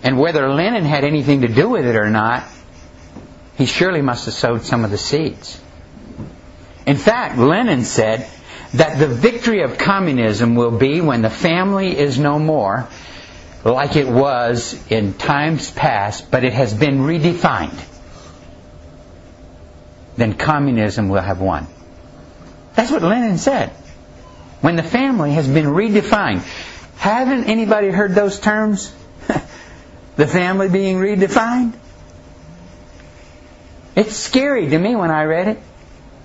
And 0.03 0.19
whether 0.19 0.49
Lenin 0.49 0.85
had 0.85 1.03
anything 1.03 1.41
to 1.41 1.47
do 1.47 1.69
with 1.69 1.85
it 1.85 1.95
or 1.95 2.09
not, 2.09 2.43
he 3.57 3.65
surely 3.65 4.01
must 4.01 4.25
have 4.25 4.33
sowed 4.33 4.63
some 4.63 4.83
of 4.83 4.91
the 4.91 4.97
seeds. 4.97 5.59
In 6.85 6.97
fact, 6.97 7.37
Lenin 7.37 7.83
said 7.83 8.29
that 8.73 8.99
the 8.99 9.07
victory 9.07 9.63
of 9.63 9.77
communism 9.77 10.55
will 10.55 10.77
be 10.77 11.01
when 11.01 11.21
the 11.21 11.29
family 11.29 11.97
is 11.97 12.19
no 12.19 12.39
more 12.39 12.87
like 13.63 13.95
it 13.95 14.07
was 14.07 14.79
in 14.89 15.13
times 15.13 15.71
past, 15.71 16.29
but 16.31 16.43
it 16.43 16.53
has 16.53 16.73
been 16.73 16.99
redefined. 16.99 17.83
Then 20.15 20.33
communism 20.33 21.09
will 21.09 21.21
have 21.21 21.41
won. 21.41 21.67
That's 22.77 22.91
what 22.91 23.01
Lenin 23.01 23.39
said. 23.39 23.71
When 24.61 24.75
the 24.75 24.83
family 24.83 25.31
has 25.31 25.47
been 25.47 25.65
redefined. 25.65 26.43
Haven't 26.97 27.45
anybody 27.45 27.89
heard 27.89 28.13
those 28.13 28.39
terms? 28.39 28.93
the 30.15 30.27
family 30.27 30.69
being 30.69 30.97
redefined? 30.97 31.73
It's 33.95 34.15
scary 34.15 34.69
to 34.69 34.77
me 34.77 34.95
when 34.95 35.09
I 35.09 35.23
read 35.23 35.47
it. 35.47 35.59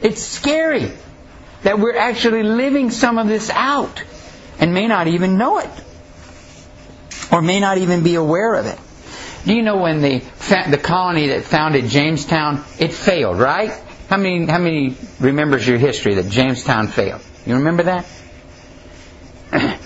It's 0.02 0.20
scary 0.20 0.92
that 1.62 1.78
we're 1.78 1.96
actually 1.96 2.42
living 2.42 2.90
some 2.90 3.16
of 3.16 3.28
this 3.28 3.48
out 3.48 4.02
and 4.58 4.74
may 4.74 4.88
not 4.88 5.06
even 5.06 5.38
know 5.38 5.58
it 5.58 5.70
or 7.32 7.40
may 7.40 7.60
not 7.60 7.78
even 7.78 8.02
be 8.02 8.16
aware 8.16 8.56
of 8.56 8.66
it. 8.66 8.78
Do 9.46 9.54
you 9.54 9.62
know 9.62 9.78
when 9.78 10.02
the 10.02 10.18
the 10.68 10.78
colony 10.78 11.28
that 11.28 11.44
founded 11.44 11.86
Jamestown 11.86 12.62
it 12.78 12.92
failed, 12.92 13.38
right? 13.38 13.72
How 14.12 14.18
many, 14.18 14.44
how 14.44 14.58
many 14.58 14.94
remembers 15.20 15.66
your 15.66 15.78
history 15.78 16.16
that 16.16 16.28
Jamestown 16.28 16.88
failed? 16.88 17.22
You 17.46 17.54
remember 17.54 17.84
that? 17.84 18.04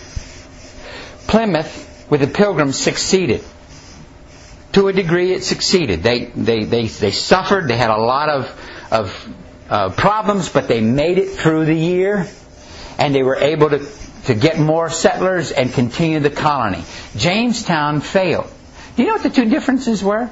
Plymouth, 1.28 2.10
with 2.10 2.22
the 2.22 2.26
Pilgrims, 2.26 2.76
succeeded. 2.76 3.44
To 4.72 4.88
a 4.88 4.92
degree, 4.92 5.32
it 5.32 5.44
succeeded. 5.44 6.02
They, 6.02 6.24
they, 6.24 6.64
they, 6.64 6.88
they 6.88 7.12
suffered. 7.12 7.68
They 7.68 7.76
had 7.76 7.90
a 7.90 7.98
lot 7.98 8.28
of, 8.28 8.88
of 8.90 9.34
uh, 9.70 9.90
problems, 9.90 10.48
but 10.48 10.66
they 10.66 10.80
made 10.80 11.18
it 11.18 11.30
through 11.30 11.66
the 11.66 11.76
year, 11.76 12.26
and 12.98 13.14
they 13.14 13.22
were 13.22 13.36
able 13.36 13.70
to, 13.70 13.88
to 14.24 14.34
get 14.34 14.58
more 14.58 14.90
settlers 14.90 15.52
and 15.52 15.72
continue 15.72 16.18
the 16.18 16.30
colony. 16.30 16.82
Jamestown 17.16 18.00
failed. 18.00 18.50
Do 18.96 19.02
you 19.02 19.08
know 19.08 19.14
what 19.14 19.22
the 19.22 19.30
two 19.30 19.48
differences 19.48 20.02
were? 20.02 20.28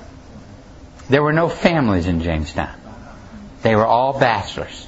There 1.09 1.23
were 1.23 1.33
no 1.33 1.49
families 1.49 2.09
in 2.09 2.23
Jamestown. 2.23 2.81
They 3.65 3.75
were 3.75 3.87
all 3.87 4.21
bachelors. 4.21 4.87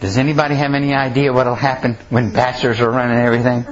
Does 0.00 0.16
anybody 0.16 0.54
have 0.54 0.72
any 0.72 0.94
idea 0.94 1.34
what 1.34 1.46
will 1.46 1.54
happen 1.54 1.98
when 2.08 2.32
bachelors 2.32 2.80
are 2.80 2.90
running 2.90 3.18
everything? 3.18 3.66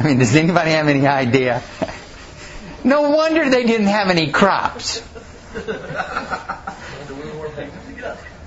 I 0.00 0.02
mean, 0.02 0.18
does 0.18 0.34
anybody 0.34 0.72
have 0.72 0.88
any 0.88 1.06
idea? 1.06 1.62
No 2.82 3.10
wonder 3.10 3.48
they 3.48 3.62
didn't 3.62 3.86
have 3.86 4.10
any 4.10 4.32
crops. 4.32 5.00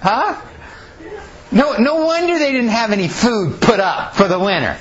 Huh? 0.02 0.42
No, 1.50 1.78
no 1.78 2.04
wonder 2.04 2.38
they 2.38 2.52
didn't 2.52 2.72
have 2.72 2.92
any 2.92 3.08
food 3.08 3.62
put 3.62 3.80
up 3.80 4.16
for 4.16 4.28
the 4.28 4.38
winter. 4.38 4.78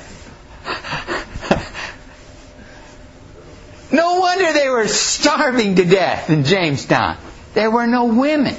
No 3.92 4.18
wonder 4.18 4.52
they 4.52 4.68
were 4.68 4.88
starving 4.88 5.76
to 5.76 5.84
death 5.84 6.28
in 6.28 6.42
Jamestown. 6.42 7.18
There 7.54 7.70
were 7.70 7.86
no 7.86 8.06
women. 8.06 8.56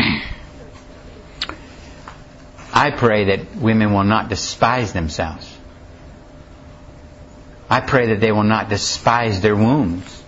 I 2.73 2.91
pray 2.91 3.25
that 3.25 3.55
women 3.55 3.93
will 3.93 4.03
not 4.03 4.29
despise 4.29 4.93
themselves. 4.93 5.57
I 7.69 7.81
pray 7.81 8.07
that 8.07 8.19
they 8.19 8.31
will 8.31 8.43
not 8.43 8.69
despise 8.69 9.41
their 9.41 9.55
wombs. 9.55 10.23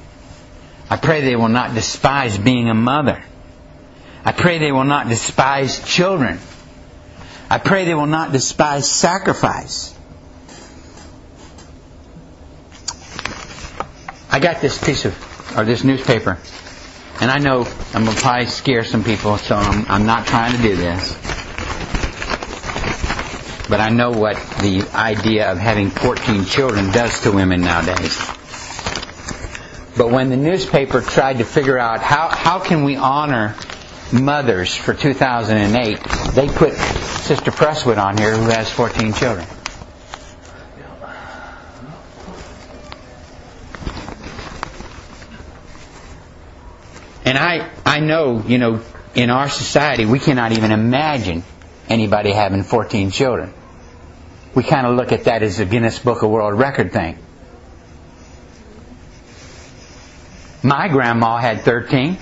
I 0.89 0.98
pray 0.98 1.21
they 1.21 1.36
will 1.36 1.50
not 1.50 1.74
despise 1.74 2.38
being 2.38 2.69
a 2.69 2.74
mother. 2.74 3.24
I 4.25 4.31
pray 4.31 4.57
they 4.60 4.71
will 4.71 4.83
not 4.83 5.07
despise 5.07 5.83
children. 5.83 6.39
I 7.50 7.57
pray 7.57 7.86
they 7.86 7.95
will 7.95 8.07
not 8.07 8.31
despise 8.31 8.89
sacrifice. 8.91 9.98
I 14.33 14.39
got 14.39 14.61
this 14.61 14.81
piece 14.81 15.03
of, 15.03 15.57
or 15.57 15.65
this 15.65 15.83
newspaper, 15.83 16.39
and 17.19 17.29
I 17.29 17.39
know 17.39 17.67
I'm 17.93 18.05
going 18.05 18.15
to 18.15 18.21
probably 18.21 18.45
scare 18.45 18.85
some 18.85 19.03
people, 19.03 19.38
so 19.38 19.57
I'm, 19.57 19.85
I'm 19.88 20.05
not 20.05 20.25
trying 20.25 20.55
to 20.55 20.61
do 20.61 20.77
this. 20.77 21.13
But 23.67 23.81
I 23.81 23.89
know 23.89 24.11
what 24.11 24.38
the 24.61 24.89
idea 24.95 25.51
of 25.51 25.57
having 25.57 25.89
14 25.89 26.45
children 26.45 26.91
does 26.93 27.21
to 27.23 27.31
women 27.33 27.59
nowadays. 27.59 28.17
But 29.97 30.11
when 30.11 30.29
the 30.29 30.38
newspaper 30.38 31.01
tried 31.01 31.39
to 31.39 31.43
figure 31.43 31.77
out 31.77 32.00
how, 32.00 32.29
how 32.29 32.59
can 32.59 32.85
we 32.85 32.95
honor 32.95 33.55
mothers 34.13 34.73
for 34.73 34.93
2008, 34.93 36.00
they 36.33 36.47
put 36.47 36.73
Sister 36.73 37.51
Presswood 37.51 37.97
on 37.97 38.17
here 38.17 38.38
who 38.38 38.50
has 38.50 38.71
14 38.71 39.11
children. 39.13 39.45
And 47.25 47.37
I, 47.37 47.69
I 47.85 47.99
know, 47.99 48.43
you 48.45 48.57
know, 48.57 48.81
in 49.13 49.29
our 49.29 49.49
society, 49.49 50.05
we 50.05 50.19
cannot 50.19 50.53
even 50.53 50.71
imagine 50.71 51.43
anybody 51.89 52.31
having 52.31 52.63
14 52.63 53.11
children. 53.11 53.53
We 54.55 54.63
kind 54.63 54.87
of 54.87 54.95
look 54.95 55.11
at 55.11 55.25
that 55.25 55.43
as 55.43 55.59
a 55.59 55.65
Guinness 55.65 55.99
Book 55.99 56.23
of 56.23 56.29
World 56.29 56.57
Record 56.57 56.91
thing. 56.91 57.17
My 60.63 60.87
grandma 60.87 61.37
had 61.37 61.61
13. 61.61 62.17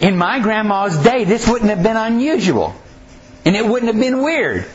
In 0.00 0.16
my 0.16 0.38
grandma's 0.38 0.96
day, 1.02 1.24
this 1.24 1.48
wouldn't 1.48 1.70
have 1.70 1.82
been 1.82 1.96
unusual. 1.96 2.74
And 3.44 3.56
it 3.56 3.66
wouldn't 3.66 3.92
have 3.92 4.00
been 4.00 4.22
weird. 4.22 4.66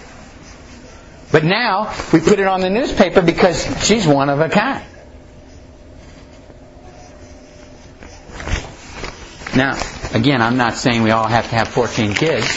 But 1.32 1.44
now, 1.44 1.96
we 2.12 2.20
put 2.20 2.40
it 2.40 2.48
on 2.48 2.62
the 2.62 2.70
newspaper 2.70 3.22
because 3.22 3.66
she's 3.86 4.06
one 4.06 4.30
of 4.30 4.40
a 4.40 4.50
kind. 4.50 4.86
Now, 9.56 9.80
again, 10.14 10.42
I'm 10.42 10.58
not 10.58 10.74
saying 10.74 11.04
we 11.04 11.12
all 11.12 11.28
have 11.28 11.48
to 11.50 11.56
have 11.56 11.68
14 11.68 12.16
kids. 12.16 12.48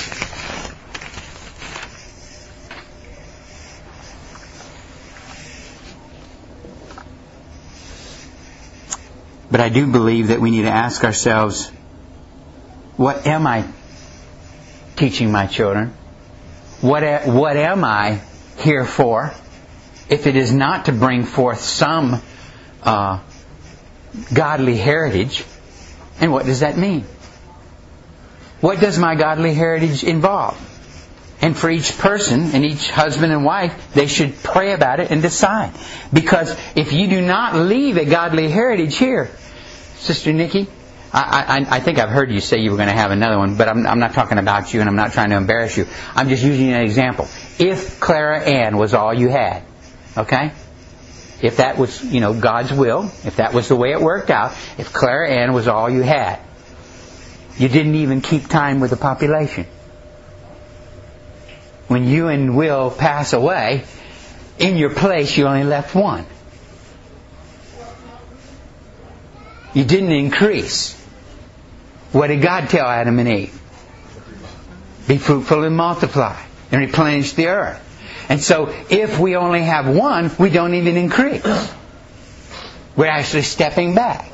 But 9.51 9.61
I 9.61 9.69
do 9.69 9.87
believe 9.87 10.29
that 10.29 10.41
we 10.41 10.51
need 10.51 10.63
to 10.63 10.71
ask 10.71 11.05
ourselves 11.05 11.71
what 12.97 13.27
am 13.27 13.47
I 13.47 13.67
teaching 14.97 15.31
my 15.31 15.47
children? 15.47 15.93
What, 16.81 17.27
what 17.27 17.59
am 17.59 17.85
I 17.85 18.23
here 18.57 18.87
for? 18.87 19.35
If 20.09 20.27
it 20.27 20.35
is 20.35 20.51
not 20.51 20.87
to 20.87 20.93
bring 20.93 21.25
forth 21.25 21.61
some 21.61 22.23
uh, 22.83 23.21
godly 24.33 24.77
heritage, 24.77 25.45
and 26.21 26.33
what 26.33 26.47
does 26.47 26.61
that 26.61 26.77
mean? 26.77 27.05
What 28.61 28.81
does 28.81 28.99
my 28.99 29.15
godly 29.15 29.55
heritage 29.55 30.03
involve? 30.03 30.61
And 31.43 31.57
for 31.57 31.69
each 31.69 31.99
person 31.99 32.55
and 32.55 32.65
each 32.65 32.91
husband 32.91 33.33
and 33.33 33.45
wife, 33.45 33.93
they 33.93 34.07
should 34.07 34.43
pray 34.43 34.73
about 34.73 35.01
it 35.01 35.11
and 35.11 35.21
decide. 35.21 35.73
Because 36.13 36.57
if 36.75 36.93
you 36.95 37.09
do 37.09 37.21
not 37.21 37.55
leave 37.55 37.99
a 37.99 38.07
godly 38.07 38.49
heritage 38.49 38.97
here, 38.97 39.31
Sister 39.97 40.33
Nikki, 40.33 40.67
I, 41.13 41.67
I, 41.71 41.77
I 41.77 41.81
think 41.81 41.99
I've 41.99 42.09
heard 42.09 42.31
you 42.31 42.41
say 42.41 42.61
you 42.61 42.71
were 42.71 42.77
going 42.77 42.89
to 42.89 42.95
have 42.95 43.11
another 43.11 43.39
one, 43.39 43.57
but 43.57 43.69
I'm, 43.69 43.87
I'm 43.87 43.99
not 43.99 44.15
talking 44.15 44.39
about 44.39 44.73
you 44.73 44.81
and 44.81 44.89
I'm 44.89 44.97
not 44.97 45.13
trying 45.13 45.31
to 45.31 45.37
embarrass 45.37 45.77
you. 45.77 45.87
I'm 46.15 46.29
just 46.29 46.43
using 46.43 46.73
an 46.73 46.81
example. 46.81 47.29
If 47.59 48.01
Clara 48.01 48.41
Ann 48.41 48.77
was 48.79 48.95
all 48.95 49.13
you 49.13 49.29
had, 49.29 49.63
okay? 50.17 50.53
If 51.43 51.59
that 51.59 51.77
was, 51.77 52.03
you 52.03 52.21
know, 52.21 52.33
God's 52.39 52.73
will, 52.73 53.05
if 53.25 53.37
that 53.37 53.53
was 53.53 53.69
the 53.69 53.77
way 53.77 53.93
it 53.93 54.01
worked 54.01 54.31
out, 54.31 54.53
if 54.79 54.93
Clara 54.93 55.31
Ann 55.31 55.53
was 55.53 55.69
all 55.69 55.91
you 55.91 56.03
had, 56.03 56.41
you 57.59 57.69
didn't 57.69 57.95
even 57.97 58.21
keep 58.21 58.49
time 58.49 58.81
with 58.81 58.91
the 58.91 58.97
population 58.97 59.67
when 61.89 62.07
you 62.07 62.29
and 62.29 62.57
Will 62.57 62.91
pass 62.91 63.33
away, 63.33 63.85
in 64.59 64.77
your 64.77 64.91
place 64.91 65.37
you 65.37 65.47
only 65.47 65.65
left 65.65 65.95
one. 65.95 66.27
You 69.75 69.85
didn't 69.85 70.13
increase. 70.13 70.95
What 72.13 72.29
did 72.29 72.41
God 72.41 72.69
tell 72.71 72.87
Adam 72.87 73.19
and 73.19 73.29
Eve? 73.29 73.61
Be 75.07 75.19
fruitful 75.19 75.65
and 75.65 75.77
multiply 75.77 76.41
and 76.73 76.81
replenish 76.81 77.33
the 77.33 77.49
earth. 77.49 77.83
And 78.29 78.43
so 78.43 78.69
if 78.91 79.19
we 79.19 79.37
only 79.37 79.63
have 79.63 79.89
one, 79.89 80.31
we 80.39 80.51
don't 80.51 80.75
even 80.75 80.97
increase. 80.97 81.45
We're 82.97 83.07
actually 83.07 83.43
stepping 83.43 83.95
back. 83.95 84.33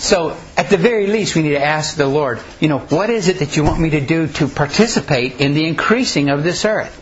So, 0.00 0.34
at 0.56 0.70
the 0.70 0.78
very 0.78 1.06
least, 1.08 1.36
we 1.36 1.42
need 1.42 1.50
to 1.50 1.62
ask 1.62 1.94
the 1.94 2.06
Lord, 2.06 2.40
you 2.58 2.68
know, 2.68 2.78
what 2.78 3.10
is 3.10 3.28
it 3.28 3.40
that 3.40 3.58
you 3.58 3.64
want 3.64 3.78
me 3.80 3.90
to 3.90 4.00
do 4.00 4.28
to 4.28 4.48
participate 4.48 5.42
in 5.42 5.52
the 5.52 5.66
increasing 5.66 6.30
of 6.30 6.42
this 6.42 6.64
earth? 6.64 6.96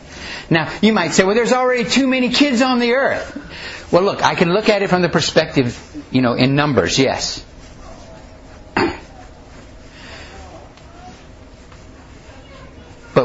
Now, 0.50 0.72
you 0.82 0.92
might 0.92 1.12
say, 1.12 1.22
well, 1.22 1.36
there's 1.36 1.52
already 1.52 1.88
too 1.88 2.08
many 2.08 2.30
kids 2.30 2.60
on 2.60 2.80
the 2.80 2.94
earth. 2.94 3.92
Well, 3.92 4.02
look, 4.02 4.22
I 4.22 4.34
can 4.34 4.52
look 4.52 4.68
at 4.68 4.82
it 4.82 4.90
from 4.90 5.02
the 5.02 5.08
perspective, 5.08 5.78
you 6.10 6.22
know, 6.22 6.34
in 6.34 6.56
numbers, 6.56 6.98
yes. 6.98 7.44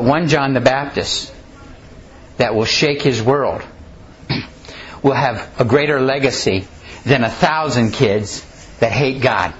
One 0.03 0.27
John 0.27 0.53
the 0.53 0.61
Baptist 0.61 1.33
that 2.37 2.55
will 2.55 2.65
shake 2.65 3.01
his 3.01 3.21
world 3.21 3.63
will 5.03 5.13
have 5.13 5.49
a 5.59 5.63
greater 5.63 6.01
legacy 6.01 6.67
than 7.05 7.23
a 7.23 7.29
thousand 7.29 7.91
kids 7.91 8.45
that 8.79 8.91
hate 8.91 9.21
God. 9.21 9.53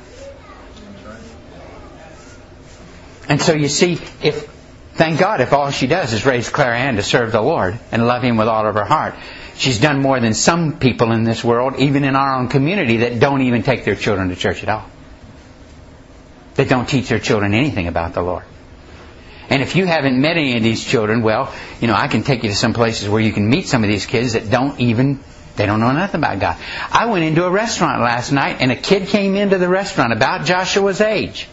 And 3.30 3.41
so 3.41 3.54
you 3.54 3.70
see, 3.70 3.94
if 4.22 4.48
thank 4.96 5.17
God 5.17 5.39
if 5.39 5.54
all 5.54 5.72
she 5.72 5.88
does 5.88 6.12
is 6.12 6.26
raise 6.26 6.50
Clara 6.50 6.78
Ann 6.78 6.98
to 6.98 7.04
serve 7.04 7.32
the 7.32 7.41
Lord 7.41 7.80
and 7.91 8.06
love 8.06 8.22
Him 8.22 8.36
with 8.36 8.50
all 8.50 8.67
of 8.67 8.76
her 8.76 8.84
heart, 8.84 9.15
she's 9.56 9.80
done 9.80 10.02
more 10.02 10.20
than 10.20 10.34
some 10.34 10.78
people 10.78 11.13
in 11.13 11.24
this 11.24 11.41
world, 11.41 11.76
even 11.80 12.04
in 12.04 12.17
our 12.17 12.36
own 12.36 12.50
community, 12.50 12.98
that 12.98 13.20
don't 13.20 13.44
even 13.44 13.63
take 13.63 13.86
their 13.86 13.96
children 13.96 14.28
to 14.28 14.36
church 14.36 14.62
at 14.62 14.67
all. 14.67 14.86
That 16.56 16.67
don't 16.67 16.88
teach 16.88 17.08
their 17.08 17.20
children 17.20 17.54
anything 17.54 17.88
about 17.88 18.13
the 18.13 18.22
Lord. 18.22 18.44
And 19.49 19.62
if 19.62 19.75
you 19.75 19.86
haven't 19.86 20.19
met 20.19 20.38
any 20.38 20.58
of 20.58 20.63
these 20.63 20.84
children, 20.84 21.21
well, 21.21 21.53
you 21.82 21.88
know, 21.88 21.95
I 21.95 22.08
can 22.08 22.23
take 22.23 22.43
you 22.43 22.49
to 22.49 22.56
some 22.56 22.73
places 22.73 23.10
where 23.10 23.21
you 23.21 23.34
can 23.34 23.49
meet 23.49 23.67
some 23.67 23.84
of 23.84 23.89
these 23.89 24.06
kids 24.06 24.34
that 24.34 24.49
don't 24.49 24.79
even 24.79 25.19
they 25.56 25.67
don't 25.67 25.79
know 25.79 25.91
nothing 25.91 26.19
about 26.19 26.39
God. 26.39 26.58
I 26.91 27.06
went 27.06 27.25
into 27.25 27.45
a 27.45 27.51
restaurant 27.51 28.01
last 28.01 28.32
night 28.32 28.58
and 28.60 28.71
a 28.71 28.75
kid 28.75 29.10
came 29.10 29.36
into 29.36 29.60
the 29.60 29.69
restaurant 29.69 30.12
about 30.12 30.45
Joshua's 30.45 30.99
age 30.99 31.47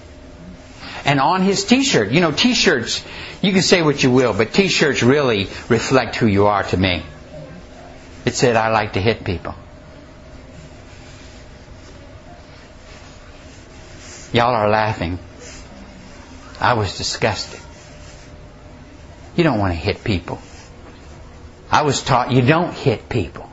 and 1.05 1.21
on 1.21 1.43
his 1.43 1.65
t-shirt. 1.65 2.11
You 2.11 2.21
know, 2.21 2.33
t-shirts, 2.33 3.05
you 3.43 3.53
can 3.53 3.63
say 3.63 3.83
what 3.83 4.03
you 4.03 4.11
will, 4.11 4.33
but 4.33 4.55
t-shirts 4.55 5.03
really 5.03 5.49
reflect 5.69 6.17
who 6.17 6.27
you 6.27 6.47
are 6.47 6.63
to 6.63 6.77
me. 6.77 7.03
It 8.25 8.35
said, 8.35 8.57
I 8.57 8.69
like 8.69 8.95
to 8.95 9.01
hit 9.01 9.25
people. 9.25 9.55
Y'all 14.33 14.55
are 14.55 14.69
laughing. 14.69 15.19
I 16.61 16.75
was 16.75 16.97
disgusted. 16.97 17.61
You 19.41 19.45
don't 19.45 19.59
want 19.59 19.73
to 19.73 19.81
hit 19.81 20.05
people. 20.05 20.39
I 21.71 21.81
was 21.81 22.03
taught 22.03 22.31
you 22.31 22.43
don't 22.43 22.75
hit 22.75 23.09
people. 23.09 23.49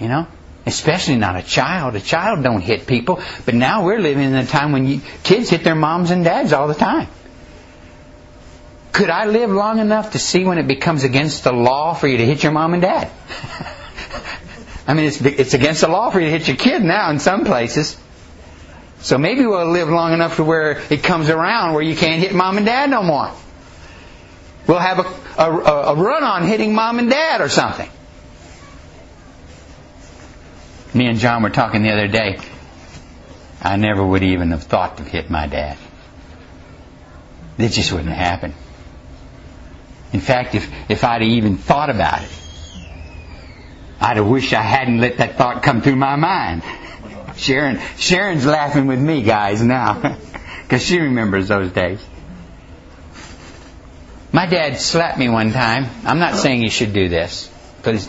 You 0.00 0.08
know? 0.08 0.26
Especially 0.64 1.16
not 1.16 1.36
a 1.36 1.42
child. 1.42 1.94
A 1.94 2.00
child 2.00 2.42
don't 2.42 2.62
hit 2.62 2.86
people. 2.86 3.20
But 3.44 3.54
now 3.54 3.84
we're 3.84 3.98
living 3.98 4.24
in 4.24 4.34
a 4.34 4.46
time 4.46 4.72
when 4.72 4.86
you, 4.86 5.02
kids 5.24 5.50
hit 5.50 5.62
their 5.62 5.74
moms 5.74 6.10
and 6.10 6.24
dads 6.24 6.54
all 6.54 6.68
the 6.68 6.74
time. 6.74 7.08
Could 8.92 9.10
I 9.10 9.26
live 9.26 9.50
long 9.50 9.78
enough 9.78 10.12
to 10.12 10.18
see 10.18 10.42
when 10.42 10.56
it 10.56 10.66
becomes 10.66 11.04
against 11.04 11.44
the 11.44 11.52
law 11.52 11.92
for 11.92 12.08
you 12.08 12.16
to 12.16 12.24
hit 12.24 12.42
your 12.42 12.52
mom 12.52 12.72
and 12.72 12.80
dad? 12.80 13.10
I 14.86 14.94
mean, 14.94 15.04
it's, 15.04 15.20
it's 15.20 15.52
against 15.52 15.82
the 15.82 15.88
law 15.88 16.08
for 16.08 16.18
you 16.18 16.30
to 16.30 16.32
hit 16.32 16.48
your 16.48 16.56
kid 16.56 16.82
now 16.82 17.10
in 17.10 17.18
some 17.18 17.44
places. 17.44 17.94
So 19.00 19.18
maybe 19.18 19.44
we'll 19.44 19.70
live 19.70 19.90
long 19.90 20.14
enough 20.14 20.36
to 20.36 20.44
where 20.44 20.80
it 20.88 21.02
comes 21.02 21.28
around 21.28 21.74
where 21.74 21.82
you 21.82 21.94
can't 21.94 22.22
hit 22.22 22.32
mom 22.32 22.56
and 22.56 22.64
dad 22.64 22.88
no 22.88 23.02
more. 23.02 23.30
We'll 24.66 24.78
have 24.78 24.98
a, 24.98 25.42
a, 25.42 25.92
a 25.92 25.94
run 25.94 26.24
on 26.24 26.46
hitting 26.46 26.74
mom 26.74 26.98
and 26.98 27.10
dad 27.10 27.40
or 27.40 27.48
something. 27.48 27.90
Me 30.94 31.06
and 31.06 31.18
John 31.18 31.42
were 31.42 31.50
talking 31.50 31.82
the 31.82 31.90
other 31.90 32.08
day. 32.08 32.38
I 33.60 33.76
never 33.76 34.04
would 34.04 34.22
even 34.22 34.52
have 34.52 34.62
thought 34.62 34.98
to 34.98 35.02
hit 35.02 35.28
my 35.28 35.46
dad. 35.46 35.76
It 37.58 37.70
just 37.70 37.92
wouldn't 37.92 38.14
happen. 38.14 38.54
In 40.12 40.20
fact, 40.20 40.54
if, 40.54 40.70
if 40.88 41.02
I'd 41.02 41.22
even 41.22 41.56
thought 41.56 41.90
about 41.90 42.22
it, 42.22 42.30
I'd 44.00 44.16
have 44.16 44.26
wished 44.26 44.52
I 44.52 44.62
hadn't 44.62 44.98
let 44.98 45.18
that 45.18 45.36
thought 45.36 45.62
come 45.62 45.82
through 45.82 45.96
my 45.96 46.16
mind. 46.16 46.62
Sharon, 47.36 47.80
Sharon's 47.96 48.46
laughing 48.46 48.86
with 48.86 49.00
me, 49.00 49.22
guys, 49.22 49.62
now, 49.62 50.16
because 50.62 50.84
she 50.84 51.00
remembers 51.00 51.48
those 51.48 51.72
days. 51.72 52.04
My 54.34 54.46
dad 54.46 54.80
slapped 54.80 55.16
me 55.16 55.28
one 55.28 55.52
time. 55.52 55.86
I'm 56.04 56.18
not 56.18 56.34
saying 56.34 56.60
you 56.60 56.68
should 56.68 56.92
do 56.92 57.08
this. 57.08 57.48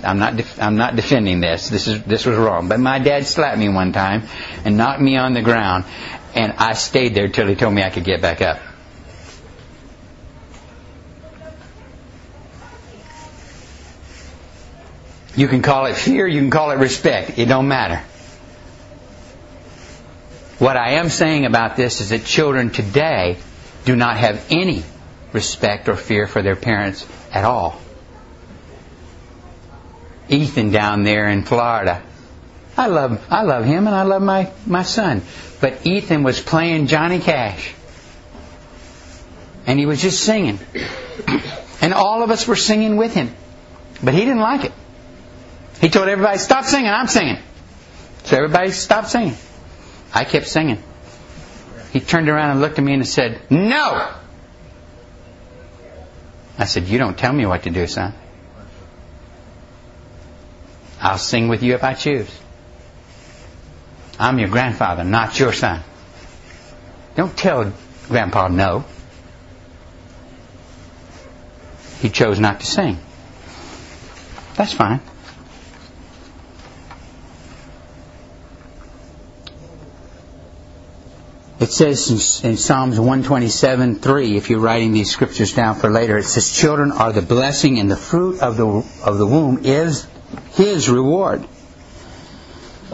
I'm 0.04 0.18
not 0.18 0.36
def- 0.36 0.60
I'm 0.60 0.76
not 0.76 0.96
defending 0.96 1.40
this. 1.40 1.70
This 1.70 1.88
is 1.88 2.02
this 2.02 2.26
was 2.26 2.36
wrong. 2.36 2.68
But 2.68 2.80
my 2.80 2.98
dad 2.98 3.28
slapped 3.28 3.60
me 3.60 3.70
one 3.70 3.94
time 3.94 4.24
and 4.64 4.76
knocked 4.76 5.00
me 5.00 5.18
on 5.18 5.34
the 5.34 5.44
ground, 5.44 5.84
and 6.34 6.54
I 6.54 6.74
stayed 6.74 7.14
there 7.14 7.28
till 7.28 7.46
he 7.46 7.54
told 7.54 7.76
me 7.76 7.84
I 7.84 7.92
could 7.92 8.06
get 8.06 8.24
back 8.24 8.42
up. 8.42 8.60
You 15.36 15.48
can 15.48 15.62
call 15.62 15.86
it 15.86 15.96
fear, 15.96 16.26
you 16.26 16.42
can 16.42 16.50
call 16.50 16.72
it 16.72 16.80
respect. 16.80 17.38
It 17.38 17.46
don't 17.46 17.68
matter. 17.68 18.02
What 20.58 20.76
I 20.76 20.94
am 20.94 21.10
saying 21.10 21.46
about 21.46 21.76
this 21.76 22.02
is 22.02 22.10
that 22.10 22.26
children 22.26 22.72
today 22.72 23.38
do 23.84 23.96
not 23.96 24.18
have 24.18 24.44
any 24.50 24.82
respect 25.36 25.88
or 25.88 25.96
fear 25.96 26.26
for 26.26 26.42
their 26.42 26.56
parents 26.56 27.06
at 27.32 27.46
all. 27.46 27.80
Ethan 30.28 30.72
down 30.72 31.04
there 31.04 31.28
in 31.28 31.44
Florida. 31.44 32.02
I 32.78 32.88
love 32.88 33.24
I 33.30 33.44
love 33.44 33.64
him 33.64 33.86
and 33.86 33.96
I 33.96 34.02
love 34.02 34.24
my, 34.24 34.52
my 34.66 34.82
son. 34.82 35.22
But 35.62 35.86
Ethan 35.86 36.24
was 36.24 36.42
playing 36.42 36.88
Johnny 36.88 37.20
Cash. 37.20 37.74
And 39.68 39.80
he 39.80 39.86
was 39.86 40.02
just 40.02 40.24
singing. 40.24 40.60
And 41.82 41.94
all 41.94 42.24
of 42.24 42.32
us 42.32 42.48
were 42.48 42.56
singing 42.56 42.96
with 42.98 43.14
him. 43.14 43.32
But 44.02 44.14
he 44.16 44.22
didn't 44.22 44.40
like 44.40 44.64
it. 44.64 44.72
He 45.82 45.90
told 45.90 46.08
everybody, 46.08 46.40
stop 46.40 46.64
singing, 46.64 46.90
I'm 46.90 47.08
singing. 47.08 47.38
So 48.24 48.38
everybody 48.38 48.72
stopped 48.72 49.10
singing. 49.10 49.36
I 50.12 50.24
kept 50.24 50.48
singing. 50.48 50.82
He 51.92 52.00
turned 52.00 52.28
around 52.28 52.52
and 52.52 52.62
looked 52.62 52.80
at 52.80 52.84
me 52.84 52.94
and 52.94 53.06
said, 53.06 53.40
No! 53.52 54.16
I 56.58 56.66
said, 56.66 56.88
You 56.88 56.98
don't 56.98 57.18
tell 57.18 57.34
me 57.34 57.46
what 57.46 57.64
to 57.64 57.70
do, 57.70 57.88
son. 57.88 58.14
I'll 61.00 61.18
sing 61.18 61.50
with 61.50 61.62
you 61.62 61.76
if 61.76 61.84
I 61.84 61.94
choose. 61.94 62.30
I'm 64.18 64.40
your 64.40 64.50
grandfather, 64.50 65.04
not 65.04 65.38
your 65.40 65.52
son. 65.52 65.82
Don't 67.16 67.36
tell 67.36 67.74
Grandpa 68.08 68.48
no. 68.48 68.86
He 72.00 72.10
chose 72.10 72.40
not 72.40 72.60
to 72.60 72.66
sing. 72.66 72.98
That's 74.56 74.74
fine. 74.74 75.02
It 81.66 81.72
says 81.72 82.44
in, 82.44 82.52
in 82.52 82.58
Psalms 82.58 83.00
127, 83.00 83.96
3, 83.96 84.38
if 84.38 84.52
you're 84.52 84.60
writing 84.60 84.92
these 84.92 85.10
scriptures 85.10 85.52
down 85.54 85.74
for 85.74 85.90
later, 85.90 86.16
it 86.20 86.26
says, 86.26 86.56
Children 86.56 86.92
are 86.92 87.12
the 87.12 87.24
blessing 87.24 87.80
and 87.80 87.90
the 87.90 87.96
fruit 87.96 88.40
of 88.40 88.56
the, 88.56 88.68
of 89.04 89.18
the 89.18 89.26
womb 89.26 89.66
is 89.66 90.06
His 90.52 90.88
reward. 90.90 91.44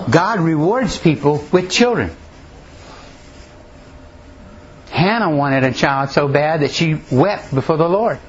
God 0.10 0.40
rewards 0.40 0.98
people 0.98 1.46
with 1.52 1.70
children. 1.70 2.16
Hannah 4.90 5.36
wanted 5.36 5.66
a 5.66 5.74
child 5.74 6.12
so 6.12 6.30
bad 6.30 6.62
that 6.62 6.72
she 6.72 7.02
wept 7.12 7.54
before 7.54 7.76
the 7.76 7.90
Lord. 7.90 8.20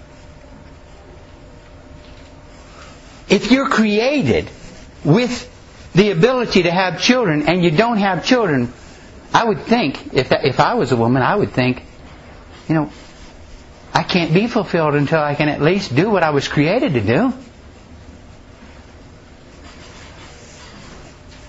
If 3.28 3.52
you're 3.52 3.68
created 3.68 4.50
with 5.04 5.48
the 5.94 6.10
ability 6.10 6.64
to 6.64 6.72
have 6.72 7.00
children 7.00 7.42
and 7.46 7.62
you 7.62 7.70
don't 7.70 7.98
have 7.98 8.26
children, 8.26 8.72
I 9.32 9.44
would 9.44 9.60
think, 9.60 10.14
if, 10.14 10.30
if 10.32 10.60
I 10.60 10.74
was 10.74 10.92
a 10.92 10.96
woman, 10.96 11.22
I 11.22 11.34
would 11.34 11.52
think, 11.52 11.82
you 12.68 12.74
know, 12.74 12.92
I 13.94 14.02
can't 14.02 14.32
be 14.32 14.46
fulfilled 14.46 14.94
until 14.94 15.20
I 15.20 15.34
can 15.34 15.48
at 15.48 15.60
least 15.60 15.94
do 15.94 16.10
what 16.10 16.22
I 16.22 16.30
was 16.30 16.48
created 16.48 16.94
to 16.94 17.00
do. 17.00 17.32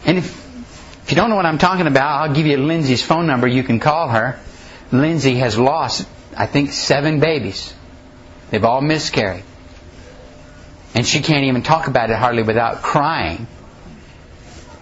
And 0.06 0.17
if, 0.17 1.04
if 1.04 1.12
you 1.12 1.15
don't 1.15 1.30
know 1.30 1.36
what 1.36 1.46
I'm 1.46 1.58
talking 1.58 1.88
about, 1.88 2.22
I'll 2.22 2.34
give 2.34 2.46
you 2.46 2.58
Lindsay's 2.58 3.02
phone 3.02 3.28
number. 3.28 3.48
You 3.48 3.63
can 3.63 3.80
call 3.80 4.10
her. 4.10 4.39
Lindsay 4.91 5.36
has 5.36 5.58
lost, 5.58 6.08
I 6.36 6.46
think, 6.46 6.72
seven 6.72 7.19
babies. 7.19 7.74
They've 8.50 8.63
all 8.63 8.82
miscarried. 8.82 9.43
And 10.93 11.08
she 11.08 11.22
can't 11.22 11.46
even 11.46 11.63
talk 11.63 11.88
about 11.88 12.10
it 12.10 12.17
hardly 12.17 12.43
without 12.43 12.82
crying. 12.82 13.48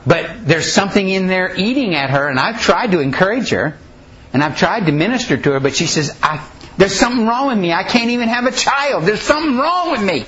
But 0.06 0.48
there's 0.48 0.72
something 0.72 1.08
in 1.08 1.28
there 1.28 1.56
eating 1.56 1.96
at 1.96 2.10
her, 2.10 2.28
and 2.28 2.40
I've 2.40 2.62
tried 2.62 2.92
to 2.94 3.00
encourage 3.00 3.50
her, 3.50 3.78
and 4.34 4.44
I've 4.44 4.58
tried 4.58 4.88
to 4.88 4.92
minister 4.92 5.38
to 5.38 5.52
her, 5.54 5.60
but 5.60 5.76
she 5.76 5.86
says, 5.86 6.18
There's 6.78 6.96
something 6.96 7.28
wrong 7.28 7.48
with 7.48 7.58
me. 7.58 7.72
I 7.72 7.84
can't 7.84 8.10
even 8.12 8.30
have 8.30 8.46
a 8.46 8.52
child. 8.52 9.04
There's 9.04 9.22
something 9.22 9.58
wrong 9.58 9.92
with 9.92 10.04
me. 10.04 10.26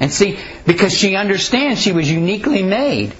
And 0.00 0.12
see, 0.12 0.38
because 0.66 0.92
she 0.92 1.14
understands 1.14 1.80
she 1.80 1.92
was 1.92 2.10
uniquely 2.10 2.62
made, 2.62 3.14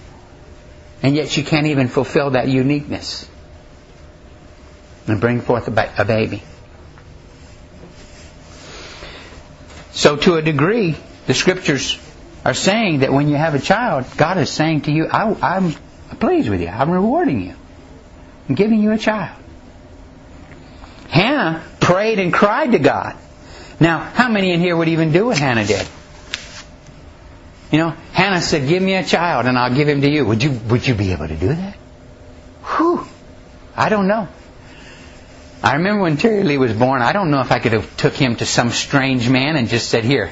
and 1.03 1.15
yet 1.15 1.29
she 1.29 1.43
can't 1.43 1.67
even 1.67 1.89
fulfill 1.89 2.31
that 2.31 2.49
uniqueness 2.49 3.29
and 5.07 5.21
bring 5.21 5.41
forth 5.41 5.69
a, 5.69 5.71
ba- 5.71 5.93
a 5.99 6.05
baby. 6.05 6.43
So, 9.93 10.17
to 10.17 10.37
a 10.37 10.43
degree, 10.43 10.97
the 11.27 11.35
scriptures 11.35 11.99
are 12.45 12.55
saying 12.55 13.01
that 13.01 13.13
when 13.13 13.29
you 13.29 13.37
have 13.37 13.55
a 13.55 13.61
child, 13.61 14.07
God 14.17 14.39
is 14.39 14.51
saying 14.51 14.83
to 14.83 14.93
you, 14.93 15.07
I, 15.07 15.57
am 15.57 15.73
pleased 16.19 16.49
with 16.49 16.61
you. 16.61 16.69
I'm 16.69 16.91
rewarding 16.91 17.43
you. 17.43 17.55
I'm 18.49 18.55
giving 18.55 18.83
you 18.83 18.93
a 18.93 18.99
child. 18.99 19.39
Hannah 21.09 21.63
prayed 21.81 22.19
and 22.19 22.33
cried 22.33 22.73
to 22.73 22.79
God. 22.79 23.17
Now, 23.79 23.99
how 23.99 24.29
many 24.29 24.53
in 24.53 24.61
here 24.61 24.77
would 24.77 24.89
even 24.89 25.13
do 25.13 25.27
what 25.27 25.39
Hannah 25.39 25.67
did? 25.67 25.87
You 27.71 27.79
know, 27.79 27.95
Hannah 28.13 28.41
said, 28.41 28.69
"Give 28.69 28.83
me 28.83 28.95
a 28.95 29.03
child, 29.03 29.47
and 29.47 29.59
I'll 29.59 29.75
give 29.75 29.89
him 29.89 30.03
to 30.03 30.11
you." 30.11 30.25
Would 30.27 30.43
you 30.43 30.51
Would 30.69 30.87
you 30.87 30.95
be 30.95 31.13
able 31.13 31.29
to 31.29 31.37
do 31.37 31.49
that? 31.49 31.75
Whew. 32.65 33.07
I 33.77 33.89
don't 33.89 34.07
know. 34.07 34.29
I 35.63 35.75
remember 35.75 36.03
when 36.03 36.17
Terry 36.17 36.43
Lee 36.43 36.59
was 36.59 36.73
born. 36.73 37.03
I 37.03 37.13
don't 37.13 37.31
know 37.31 37.41
if 37.41 37.51
I 37.51 37.61
could 37.61 37.73
have 37.73 37.97
took 37.97 38.15
him 38.15 38.37
to 38.37 38.47
some 38.47 38.71
strange 38.71 39.29
man 39.29 39.57
and 39.57 39.69
just 39.69 39.89
said, 39.89 40.05
"Here, 40.05 40.31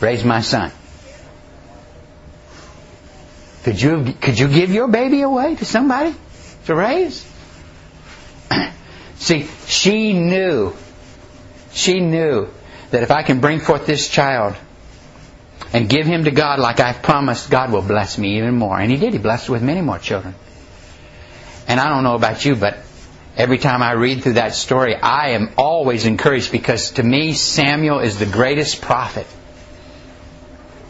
raise 0.00 0.24
my 0.24 0.40
son." 0.40 0.70
Could 3.64 3.80
you, 3.80 4.14
could 4.20 4.38
you 4.38 4.48
give 4.48 4.70
your 4.70 4.88
baby 4.88 5.22
away 5.22 5.54
to 5.56 5.64
somebody 5.64 6.14
to 6.66 6.74
raise? 6.74 7.26
See, 9.16 9.48
she 9.66 10.12
knew, 10.12 10.76
she 11.72 12.00
knew 12.00 12.48
that 12.90 13.02
if 13.02 13.10
I 13.10 13.22
can 13.22 13.40
bring 13.40 13.60
forth 13.60 13.86
this 13.86 14.08
child 14.10 14.54
and 15.72 15.88
give 15.88 16.06
him 16.06 16.24
to 16.24 16.30
God 16.30 16.58
like 16.58 16.78
I've 16.78 17.02
promised, 17.02 17.50
God 17.50 17.72
will 17.72 17.82
bless 17.82 18.18
me 18.18 18.36
even 18.36 18.54
more. 18.54 18.78
And 18.78 18.90
He 18.90 18.98
did. 18.98 19.14
He 19.14 19.18
blessed 19.18 19.48
with 19.48 19.62
many 19.62 19.80
more 19.80 19.98
children. 19.98 20.34
And 21.66 21.80
I 21.80 21.88
don't 21.88 22.04
know 22.04 22.16
about 22.16 22.44
you, 22.44 22.56
but 22.56 22.76
every 23.34 23.56
time 23.56 23.82
I 23.82 23.92
read 23.92 24.22
through 24.22 24.34
that 24.34 24.54
story, 24.54 24.94
I 24.94 25.30
am 25.30 25.54
always 25.56 26.04
encouraged 26.04 26.52
because 26.52 26.90
to 26.92 27.02
me, 27.02 27.32
Samuel 27.32 28.00
is 28.00 28.18
the 28.18 28.26
greatest 28.26 28.82
prophet 28.82 29.26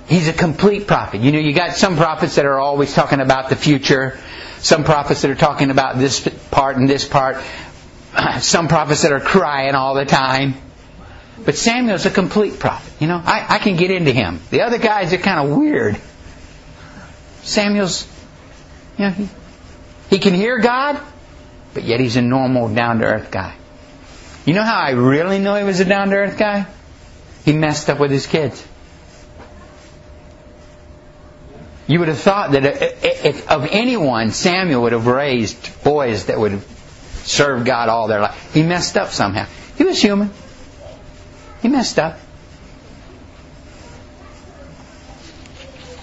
He's 0.07 0.29
a 0.29 0.33
complete 0.33 0.87
prophet. 0.87 1.23
You 1.23 1.33
know, 1.33 1.39
you 1.39 1.53
got 1.53 1.77
some 1.77 1.97
prophets 1.97 2.35
that 2.37 2.45
are 2.45 2.59
always 2.59 2.93
talking 2.93 3.21
about 3.21 3.49
the 3.49 3.57
future, 3.57 4.19
some 4.59 4.85
prophets 4.85 5.23
that 5.23 5.31
are 5.31 5.37
talking 5.37 5.71
about 5.71 5.99
this 5.99 6.29
part 6.51 6.77
and 6.77 6.89
this 6.89 7.09
part, 7.09 7.43
some 8.41 8.69
prophets 8.69 9.03
that 9.03 9.13
are 9.13 9.21
crying 9.21 9.75
all 9.75 9.95
the 9.95 10.05
time. 10.05 10.55
But 11.45 11.57
Samuel's 11.57 12.07
a 12.07 12.11
complete 12.11 12.59
prophet. 12.59 12.93
You 13.01 13.09
know, 13.09 13.21
I, 13.25 13.47
I 13.49 13.59
can 13.59 13.77
get 13.77 13.91
into 13.91 14.13
him. 14.13 14.41
The 14.51 14.63
other 14.63 14.79
guys 14.79 15.13
are 15.13 15.19
kind 15.19 15.49
of 15.49 15.57
weird. 15.57 16.01
Samuel's, 17.43 18.07
you 18.99 19.07
know, 19.07 19.11
he, 19.11 19.29
he 20.11 20.19
can 20.19 20.35
hear 20.35 20.59
God, 20.59 21.01
but 21.73 21.83
yet 21.83 22.01
he's 22.01 22.17
a 22.17 22.23
normal, 22.23 22.73
down 22.73 23.01
to 23.01 23.07
earth 23.07 23.31
guy. 23.31 23.57
You 24.45 24.55
know 24.55 24.63
how 24.63 24.79
I 24.79 24.91
really 24.91 25.39
know 25.39 25.57
he 25.57 25.65
was 25.65 25.81
a 25.81 25.85
down 25.85 26.11
to 26.11 26.17
earth 26.17 26.39
guy? 26.39 26.67
He 27.45 27.53
messed 27.53 27.91
up 27.91 27.99
with 27.99 28.11
his 28.11 28.27
kids. 28.27 28.65
You 31.87 31.99
would 31.99 32.09
have 32.09 32.19
thought 32.19 32.53
that 32.53 32.65
if 32.65 33.51
of 33.51 33.67
anyone, 33.71 34.31
Samuel 34.31 34.83
would 34.83 34.93
have 34.93 35.07
raised 35.07 35.85
boys 35.85 36.27
that 36.27 36.39
would 36.39 36.63
serve 37.25 37.65
God 37.65 37.89
all 37.89 38.09
their 38.09 38.21
life. 38.21 38.55
He 38.55 38.63
messed 38.63 38.97
up 38.97 39.11
somehow. 39.11 39.47
He 39.77 39.85
was 39.85 40.01
human. 40.01 40.31
He 41.61 41.69
messed 41.69 41.99
up. 41.99 42.19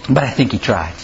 But 0.08 0.24
I 0.24 0.30
think 0.30 0.52
he 0.52 0.58
tried. 0.58 0.94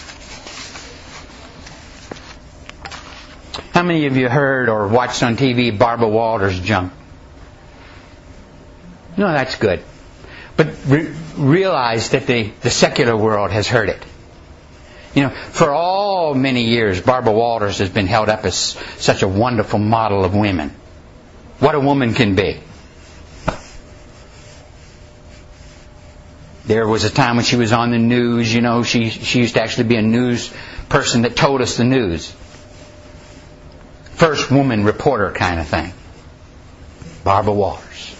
How 3.73 3.83
many 3.83 4.05
of 4.07 4.17
you 4.17 4.27
heard 4.29 4.69
or 4.69 4.87
watched 4.87 5.23
on 5.23 5.37
TV 5.37 5.77
Barbara 5.77 6.09
Walters 6.09 6.59
jump? 6.59 6.93
No, 9.17 9.27
that's 9.31 9.55
good. 9.55 9.83
But 10.57 10.75
re- 10.85 11.13
realize 11.37 12.09
that 12.09 12.27
the, 12.27 12.51
the 12.61 12.69
secular 12.69 13.15
world 13.15 13.51
has 13.51 13.67
heard 13.67 13.89
it. 13.89 14.03
You 15.15 15.23
know, 15.23 15.29
for 15.29 15.71
all 15.71 16.35
many 16.35 16.65
years, 16.65 17.01
Barbara 17.01 17.33
Walters 17.33 17.79
has 17.79 17.89
been 17.89 18.05
held 18.05 18.29
up 18.29 18.45
as 18.45 18.77
such 18.97 19.23
a 19.23 19.27
wonderful 19.27 19.79
model 19.79 20.23
of 20.23 20.35
women. 20.35 20.75
What 21.59 21.75
a 21.75 21.79
woman 21.79 22.13
can 22.13 22.35
be. 22.35 22.59
There 26.65 26.87
was 26.87 27.03
a 27.03 27.09
time 27.09 27.37
when 27.37 27.45
she 27.45 27.55
was 27.55 27.73
on 27.73 27.89
the 27.89 27.97
news, 27.97 28.53
you 28.53 28.61
know, 28.61 28.83
she, 28.83 29.09
she 29.09 29.39
used 29.39 29.55
to 29.55 29.61
actually 29.63 29.85
be 29.85 29.95
a 29.95 30.03
news 30.03 30.53
person 30.87 31.23
that 31.23 31.35
told 31.35 31.61
us 31.61 31.77
the 31.77 31.83
news. 31.83 32.31
First 34.11 34.51
woman 34.51 34.83
reporter 34.83 35.31
kind 35.31 35.59
of 35.59 35.67
thing. 35.67 35.91
Barbara 37.23 37.53
Walters. 37.53 38.15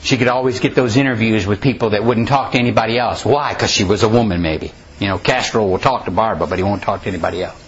She 0.00 0.16
could 0.16 0.28
always 0.28 0.58
get 0.58 0.74
those 0.74 0.96
interviews 0.96 1.46
with 1.46 1.60
people 1.60 1.90
that 1.90 2.02
wouldn't 2.02 2.28
talk 2.28 2.52
to 2.52 2.58
anybody 2.58 2.98
else. 2.98 3.24
Why? 3.24 3.54
Because 3.54 3.70
she 3.70 3.84
was 3.84 4.02
a 4.02 4.08
woman, 4.08 4.42
maybe. 4.42 4.72
You 5.00 5.08
know, 5.08 5.18
Castro 5.18 5.66
will 5.66 5.78
talk 5.78 6.06
to 6.06 6.10
Barbara, 6.10 6.46
but 6.46 6.58
he 6.58 6.62
won't 6.62 6.82
talk 6.82 7.02
to 7.02 7.08
anybody 7.08 7.42
else. 7.42 7.64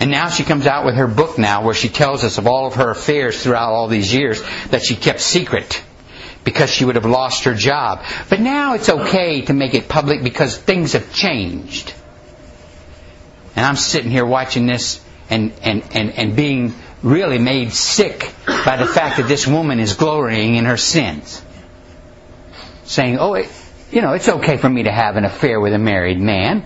And 0.00 0.10
now 0.10 0.30
she 0.30 0.44
comes 0.44 0.66
out 0.66 0.86
with 0.86 0.94
her 0.94 1.06
book 1.06 1.38
now 1.38 1.62
where 1.62 1.74
she 1.74 1.90
tells 1.90 2.24
us 2.24 2.38
of 2.38 2.46
all 2.46 2.66
of 2.66 2.74
her 2.74 2.90
affairs 2.90 3.42
throughout 3.42 3.72
all 3.72 3.86
these 3.86 4.12
years 4.12 4.42
that 4.70 4.82
she 4.82 4.96
kept 4.96 5.20
secret 5.20 5.82
because 6.42 6.70
she 6.70 6.86
would 6.86 6.94
have 6.94 7.04
lost 7.04 7.44
her 7.44 7.54
job. 7.54 8.02
But 8.30 8.40
now 8.40 8.74
it's 8.74 8.88
okay 8.88 9.42
to 9.42 9.52
make 9.52 9.74
it 9.74 9.88
public 9.88 10.22
because 10.22 10.56
things 10.56 10.94
have 10.94 11.12
changed. 11.12 11.92
And 13.56 13.66
I'm 13.66 13.76
sitting 13.76 14.10
here 14.10 14.24
watching 14.24 14.66
this 14.66 15.04
and, 15.28 15.52
and, 15.62 15.82
and, 15.92 16.10
and 16.12 16.34
being 16.34 16.74
really 17.02 17.38
made 17.38 17.72
sick 17.72 18.32
by 18.46 18.76
the 18.76 18.86
fact 18.86 19.18
that 19.18 19.28
this 19.28 19.46
woman 19.46 19.80
is 19.80 19.94
glorying 19.94 20.54
in 20.54 20.64
her 20.64 20.78
sins. 20.78 21.42
Saying, 22.84 23.18
oh, 23.18 23.34
you 23.90 24.00
know, 24.02 24.12
it's 24.12 24.28
okay 24.28 24.56
for 24.56 24.68
me 24.68 24.84
to 24.84 24.92
have 24.92 25.16
an 25.16 25.24
affair 25.24 25.60
with 25.60 25.72
a 25.72 25.78
married 25.78 26.20
man. 26.20 26.64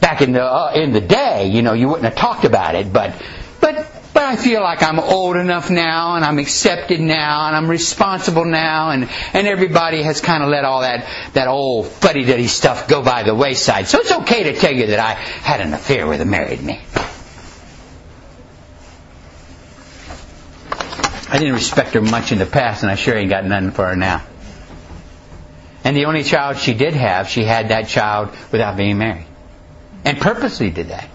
Back 0.00 0.22
in 0.22 0.32
the 0.32 0.44
uh, 0.44 0.72
in 0.74 0.92
the 0.92 1.00
day, 1.00 1.48
you 1.48 1.62
know, 1.62 1.72
you 1.72 1.88
wouldn't 1.88 2.04
have 2.04 2.16
talked 2.16 2.44
about 2.44 2.74
it, 2.74 2.92
but 2.92 3.20
but 3.60 3.74
but 4.14 4.22
I 4.22 4.36
feel 4.36 4.62
like 4.62 4.82
I'm 4.82 4.98
old 4.98 5.36
enough 5.36 5.70
now, 5.70 6.16
and 6.16 6.24
I'm 6.24 6.38
accepted 6.38 7.00
now, 7.00 7.48
and 7.48 7.56
I'm 7.56 7.68
responsible 7.68 8.44
now, 8.44 8.90
and 8.90 9.08
and 9.32 9.46
everybody 9.46 10.02
has 10.02 10.20
kind 10.20 10.42
of 10.42 10.48
let 10.48 10.64
all 10.64 10.82
that 10.82 11.06
that 11.34 11.48
old 11.48 11.88
fuddy-duddy 11.88 12.46
stuff 12.46 12.88
go 12.88 13.02
by 13.02 13.22
the 13.22 13.34
wayside. 13.34 13.88
So 13.88 14.00
it's 14.00 14.12
okay 14.12 14.44
to 14.44 14.54
tell 14.54 14.72
you 14.72 14.88
that 14.88 14.98
I 14.98 15.12
had 15.12 15.60
an 15.60 15.74
affair 15.74 16.06
with 16.06 16.20
a 16.20 16.26
married 16.26 16.62
man. 16.62 16.82
I 21.28 21.38
didn't 21.38 21.54
respect 21.54 21.94
her 21.94 22.00
much 22.00 22.32
in 22.32 22.38
the 22.38 22.46
past, 22.46 22.82
and 22.82 22.90
I 22.90 22.94
sure 22.94 23.16
ain't 23.16 23.30
got 23.30 23.44
nothing 23.44 23.72
for 23.72 23.88
her 23.88 23.96
now. 23.96 24.22
And 25.86 25.96
the 25.96 26.06
only 26.06 26.24
child 26.24 26.56
she 26.56 26.74
did 26.74 26.94
have, 26.94 27.28
she 27.28 27.44
had 27.44 27.68
that 27.68 27.86
child 27.86 28.30
without 28.50 28.76
being 28.76 28.98
married. 28.98 29.28
And 30.04 30.18
purposely 30.18 30.70
did 30.70 30.88
that. 30.88 31.08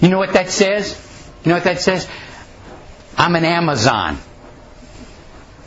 You 0.00 0.10
know 0.10 0.18
what 0.18 0.34
that 0.34 0.50
says? 0.50 0.96
You 1.42 1.48
know 1.48 1.56
what 1.56 1.64
that 1.64 1.80
says? 1.80 2.08
I'm 3.18 3.34
an 3.34 3.44
Amazon. 3.44 4.18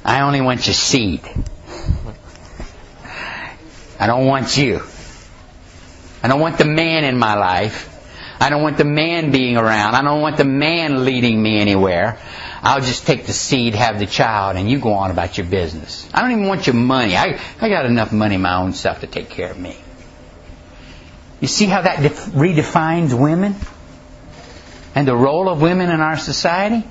I 0.06 0.22
only 0.22 0.40
want 0.40 0.66
your 0.66 0.76
seed. 0.76 1.20
I 4.00 4.08
don't 4.08 4.28
want 4.28 4.56
you. 4.56 4.82
I 6.24 6.30
don't 6.30 6.40
want 6.40 6.58
the 6.58 6.64
man 6.64 7.04
in 7.04 7.20
my 7.20 7.34
life. 7.36 7.94
I 8.40 8.50
don't 8.50 8.64
want 8.64 8.78
the 8.78 8.86
man 8.86 9.32
being 9.32 9.58
around. 9.58 9.96
I 9.96 10.04
don't 10.04 10.22
want 10.22 10.38
the 10.38 10.46
man 10.46 11.04
leading 11.04 11.42
me 11.44 11.60
anywhere. 11.60 12.18
I'll 12.68 12.82
just 12.82 13.08
take 13.08 13.26
the 13.26 13.32
seed, 13.32 13.76
have 13.76 13.98
the 13.98 14.06
child, 14.06 14.58
and 14.58 14.70
you 14.70 14.78
go 14.80 14.92
on 14.92 15.10
about 15.10 15.38
your 15.38 15.48
business. 15.48 16.06
I 16.14 16.22
don't 16.22 16.32
even 16.32 16.48
want 16.48 16.68
your 16.68 16.76
money. 16.76 17.16
I, 17.16 17.40
I 17.62 17.70
got 17.70 17.86
enough 17.86 18.12
money 18.12 18.36
my 18.36 18.56
own 18.56 18.74
self 18.74 19.00
to 19.00 19.08
take 19.08 19.30
care 19.30 19.50
of 19.50 19.58
me. 19.58 19.78
You 21.40 21.48
see 21.48 21.68
how 21.68 21.84
that 21.84 22.02
def- 22.02 22.26
redefines 22.26 23.18
women 23.18 23.56
and 24.96 25.08
the 25.08 25.16
role 25.16 25.48
of 25.48 25.62
women 25.62 25.90
in 25.90 26.02
our 26.02 26.18
society? 26.18 26.86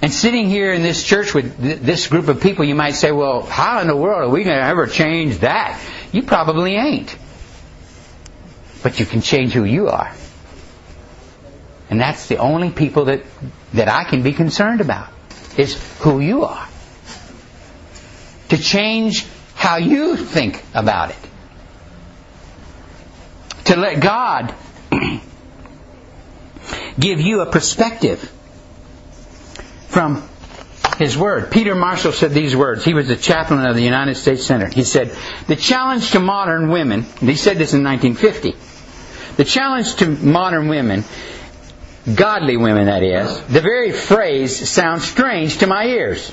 And 0.00 0.12
sitting 0.12 0.46
here 0.46 0.72
in 0.72 0.82
this 0.82 1.02
church 1.02 1.34
with 1.34 1.60
th- 1.60 1.80
this 1.80 2.06
group 2.06 2.28
of 2.28 2.40
people, 2.40 2.64
you 2.66 2.76
might 2.76 2.94
say, 2.94 3.10
well, 3.10 3.42
how 3.42 3.80
in 3.80 3.88
the 3.88 3.96
world 3.96 4.30
are 4.30 4.32
we 4.32 4.44
going 4.44 4.58
to 4.58 4.62
ever 4.62 4.86
change 4.86 5.38
that? 5.38 5.82
You 6.12 6.22
probably 6.22 6.76
ain't. 6.76 7.18
But 8.84 9.00
you 9.00 9.06
can 9.06 9.22
change 9.22 9.54
who 9.54 9.64
you 9.64 9.88
are. 9.88 10.14
And 11.90 12.00
that's 12.00 12.26
the 12.26 12.36
only 12.38 12.70
people 12.70 13.06
that, 13.06 13.22
that 13.72 13.88
I 13.88 14.04
can 14.04 14.22
be 14.22 14.32
concerned 14.32 14.80
about, 14.80 15.08
is 15.56 15.74
who 16.00 16.20
you 16.20 16.44
are. 16.44 16.68
To 18.50 18.58
change 18.58 19.26
how 19.54 19.76
you 19.76 20.16
think 20.16 20.62
about 20.74 21.10
it. 21.10 21.16
To 23.66 23.76
let 23.76 24.00
God 24.00 24.54
give 26.98 27.20
you 27.20 27.40
a 27.40 27.50
perspective 27.50 28.20
from 29.88 30.28
his 30.98 31.16
word. 31.16 31.50
Peter 31.50 31.74
Marshall 31.74 32.12
said 32.12 32.32
these 32.32 32.56
words. 32.56 32.84
He 32.84 32.94
was 32.94 33.08
the 33.08 33.16
chaplain 33.16 33.64
of 33.64 33.74
the 33.76 33.82
United 33.82 34.16
States 34.16 34.44
Senate. 34.44 34.74
He 34.74 34.84
said, 34.84 35.16
The 35.46 35.56
challenge 35.56 36.10
to 36.12 36.20
modern 36.20 36.70
women, 36.70 37.02
he 37.20 37.36
said 37.36 37.56
this 37.56 37.72
in 37.72 37.84
1950, 37.84 38.54
the 39.36 39.44
challenge 39.44 39.96
to 39.96 40.08
modern 40.08 40.68
women, 40.68 41.04
godly 42.14 42.56
women 42.56 42.86
that 42.86 43.02
is, 43.02 43.40
the 43.42 43.60
very 43.60 43.92
phrase 43.92 44.68
sounds 44.68 45.04
strange 45.04 45.58
to 45.58 45.66
my 45.66 45.86
ears. 45.86 46.32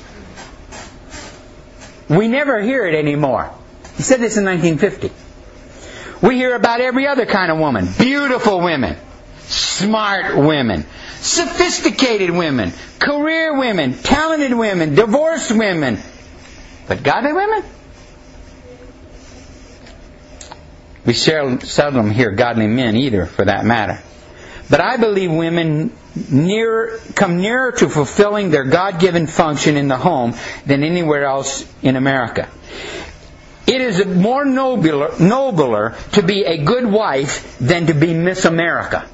We 2.09 2.27
never 2.27 2.61
hear 2.61 2.85
it 2.85 2.95
anymore. 2.95 3.51
He 3.97 4.03
said 4.03 4.19
this 4.19 4.37
in 4.37 4.45
1950. 4.45 5.11
We 6.25 6.35
hear 6.35 6.55
about 6.55 6.81
every 6.81 7.07
other 7.07 7.25
kind 7.25 7.51
of 7.51 7.57
woman. 7.57 7.87
Beautiful 7.97 8.61
women. 8.61 8.97
Smart 9.47 10.37
women. 10.37 10.85
Sophisticated 11.19 12.29
women. 12.29 12.73
Career 12.99 13.57
women. 13.57 13.93
Talented 13.93 14.53
women. 14.53 14.95
Divorced 14.95 15.51
women. 15.51 15.99
But 16.87 17.03
godly 17.03 17.33
women? 17.33 17.63
We 21.05 21.13
seldom 21.13 22.09
hear 22.11 22.31
godly 22.31 22.67
men 22.67 22.95
either, 22.95 23.25
for 23.25 23.45
that 23.45 23.65
matter. 23.65 24.01
But 24.69 24.81
I 24.81 24.97
believe 24.97 25.31
women 25.31 25.91
come 27.15 27.37
nearer 27.41 27.71
to 27.73 27.89
fulfilling 27.89 28.49
their 28.49 28.63
God 28.63 28.99
given 28.99 29.27
function 29.27 29.77
in 29.77 29.87
the 29.87 29.97
home 29.97 30.33
than 30.65 30.83
anywhere 30.83 31.25
else 31.25 31.65
in 31.81 31.95
America. 31.95 32.49
It 33.67 33.81
is 33.81 34.05
more 34.05 34.45
nobler, 34.45 35.15
nobler 35.19 35.95
to 36.13 36.23
be 36.23 36.45
a 36.45 36.63
good 36.63 36.85
wife 36.85 37.57
than 37.59 37.87
to 37.87 37.93
be 37.93 38.13
Miss 38.13 38.45
America. 38.45 39.07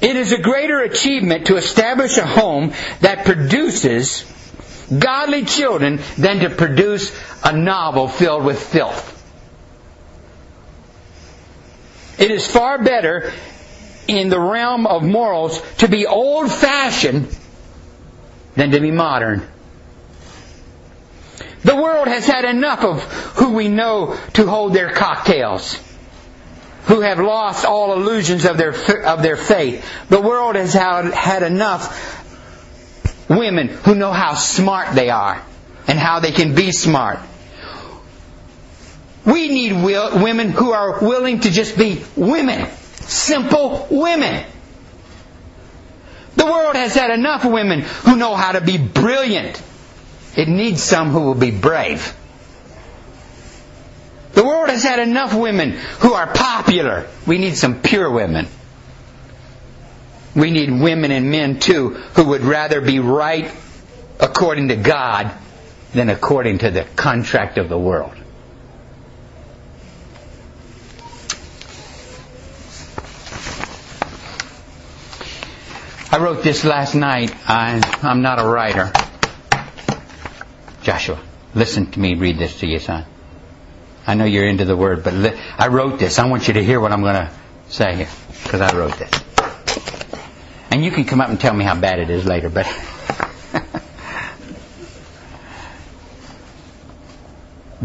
It 0.00 0.16
is 0.16 0.32
a 0.32 0.38
greater 0.38 0.80
achievement 0.80 1.46
to 1.46 1.56
establish 1.56 2.18
a 2.18 2.26
home 2.26 2.74
that 3.00 3.24
produces 3.24 4.24
godly 4.96 5.46
children 5.46 6.00
than 6.18 6.40
to 6.40 6.50
produce 6.50 7.10
a 7.42 7.56
novel 7.56 8.06
filled 8.06 8.44
with 8.44 8.62
filth. 8.62 9.12
It 12.18 12.30
is 12.30 12.46
far 12.46 12.82
better 12.82 13.32
in 14.06 14.28
the 14.28 14.40
realm 14.40 14.86
of 14.86 15.02
morals 15.02 15.60
to 15.78 15.88
be 15.88 16.06
old 16.06 16.50
fashioned 16.52 17.34
than 18.54 18.70
to 18.70 18.80
be 18.80 18.90
modern. 18.90 19.46
The 21.64 21.74
world 21.74 22.08
has 22.08 22.26
had 22.26 22.44
enough 22.44 22.84
of 22.84 23.02
who 23.36 23.54
we 23.54 23.68
know 23.68 24.18
to 24.34 24.46
hold 24.46 24.74
their 24.74 24.90
cocktails, 24.90 25.80
who 26.84 27.00
have 27.00 27.18
lost 27.18 27.64
all 27.64 27.94
illusions 27.94 28.44
of 28.44 28.58
their, 28.58 28.74
of 29.04 29.22
their 29.22 29.36
faith. 29.36 29.84
The 30.10 30.20
world 30.20 30.56
has 30.56 30.74
had, 30.74 31.06
had 31.14 31.42
enough 31.42 32.20
women 33.30 33.68
who 33.68 33.94
know 33.94 34.12
how 34.12 34.34
smart 34.34 34.94
they 34.94 35.08
are 35.08 35.42
and 35.88 35.98
how 35.98 36.20
they 36.20 36.32
can 36.32 36.54
be 36.54 36.70
smart. 36.70 37.18
We 39.24 39.48
need 39.48 39.72
will, 39.72 40.22
women 40.22 40.50
who 40.50 40.72
are 40.72 41.00
willing 41.00 41.40
to 41.40 41.50
just 41.50 41.78
be 41.78 42.02
women. 42.16 42.68
Simple 43.00 43.86
women. 43.90 44.44
The 46.36 46.44
world 46.44 46.76
has 46.76 46.94
had 46.94 47.10
enough 47.10 47.44
women 47.44 47.80
who 47.80 48.16
know 48.16 48.34
how 48.34 48.52
to 48.52 48.60
be 48.60 48.76
brilliant. 48.76 49.62
It 50.36 50.48
needs 50.48 50.82
some 50.82 51.10
who 51.10 51.20
will 51.20 51.34
be 51.34 51.50
brave. 51.50 52.14
The 54.32 54.44
world 54.44 54.68
has 54.68 54.82
had 54.82 54.98
enough 54.98 55.32
women 55.32 55.72
who 55.72 56.12
are 56.12 56.26
popular. 56.26 57.06
We 57.26 57.38
need 57.38 57.56
some 57.56 57.80
pure 57.80 58.10
women. 58.10 58.48
We 60.34 60.50
need 60.50 60.70
women 60.70 61.12
and 61.12 61.30
men 61.30 61.60
too 61.60 61.90
who 61.90 62.24
would 62.24 62.42
rather 62.42 62.80
be 62.80 62.98
right 62.98 63.54
according 64.18 64.68
to 64.68 64.76
God 64.76 65.30
than 65.92 66.08
according 66.08 66.58
to 66.58 66.70
the 66.72 66.82
contract 66.96 67.56
of 67.58 67.68
the 67.68 67.78
world. 67.78 68.14
I 76.14 76.18
wrote 76.18 76.44
this 76.44 76.62
last 76.62 76.94
night. 76.94 77.34
I, 77.48 77.82
I'm 78.04 78.22
not 78.22 78.38
a 78.38 78.46
writer. 78.46 78.92
Joshua, 80.82 81.18
listen 81.56 81.90
to 81.90 81.98
me 81.98 82.14
read 82.14 82.38
this 82.38 82.60
to 82.60 82.68
you, 82.68 82.78
son. 82.78 83.04
I 84.06 84.14
know 84.14 84.24
you're 84.24 84.46
into 84.46 84.64
the 84.64 84.76
word, 84.76 85.02
but 85.02 85.12
li- 85.12 85.36
I 85.58 85.66
wrote 85.66 85.98
this. 85.98 86.20
I 86.20 86.26
want 86.26 86.46
you 86.46 86.54
to 86.54 86.62
hear 86.62 86.78
what 86.78 86.92
I'm 86.92 87.00
going 87.00 87.16
to 87.16 87.32
say 87.68 87.96
here, 87.96 88.08
because 88.44 88.60
I 88.60 88.72
wrote 88.76 88.96
this. 88.96 89.10
And 90.70 90.84
you 90.84 90.92
can 90.92 91.04
come 91.04 91.20
up 91.20 91.30
and 91.30 91.40
tell 91.40 91.52
me 91.52 91.64
how 91.64 91.74
bad 91.74 91.98
it 91.98 92.10
is 92.10 92.24
later, 92.24 92.48
but. 92.48 92.66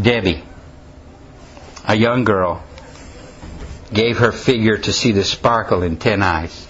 Debbie, 0.00 0.44
a 1.84 1.96
young 1.96 2.22
girl, 2.22 2.62
gave 3.92 4.18
her 4.18 4.30
figure 4.30 4.78
to 4.78 4.92
see 4.92 5.10
the 5.10 5.24
sparkle 5.24 5.82
in 5.82 5.96
ten 5.96 6.22
eyes. 6.22 6.68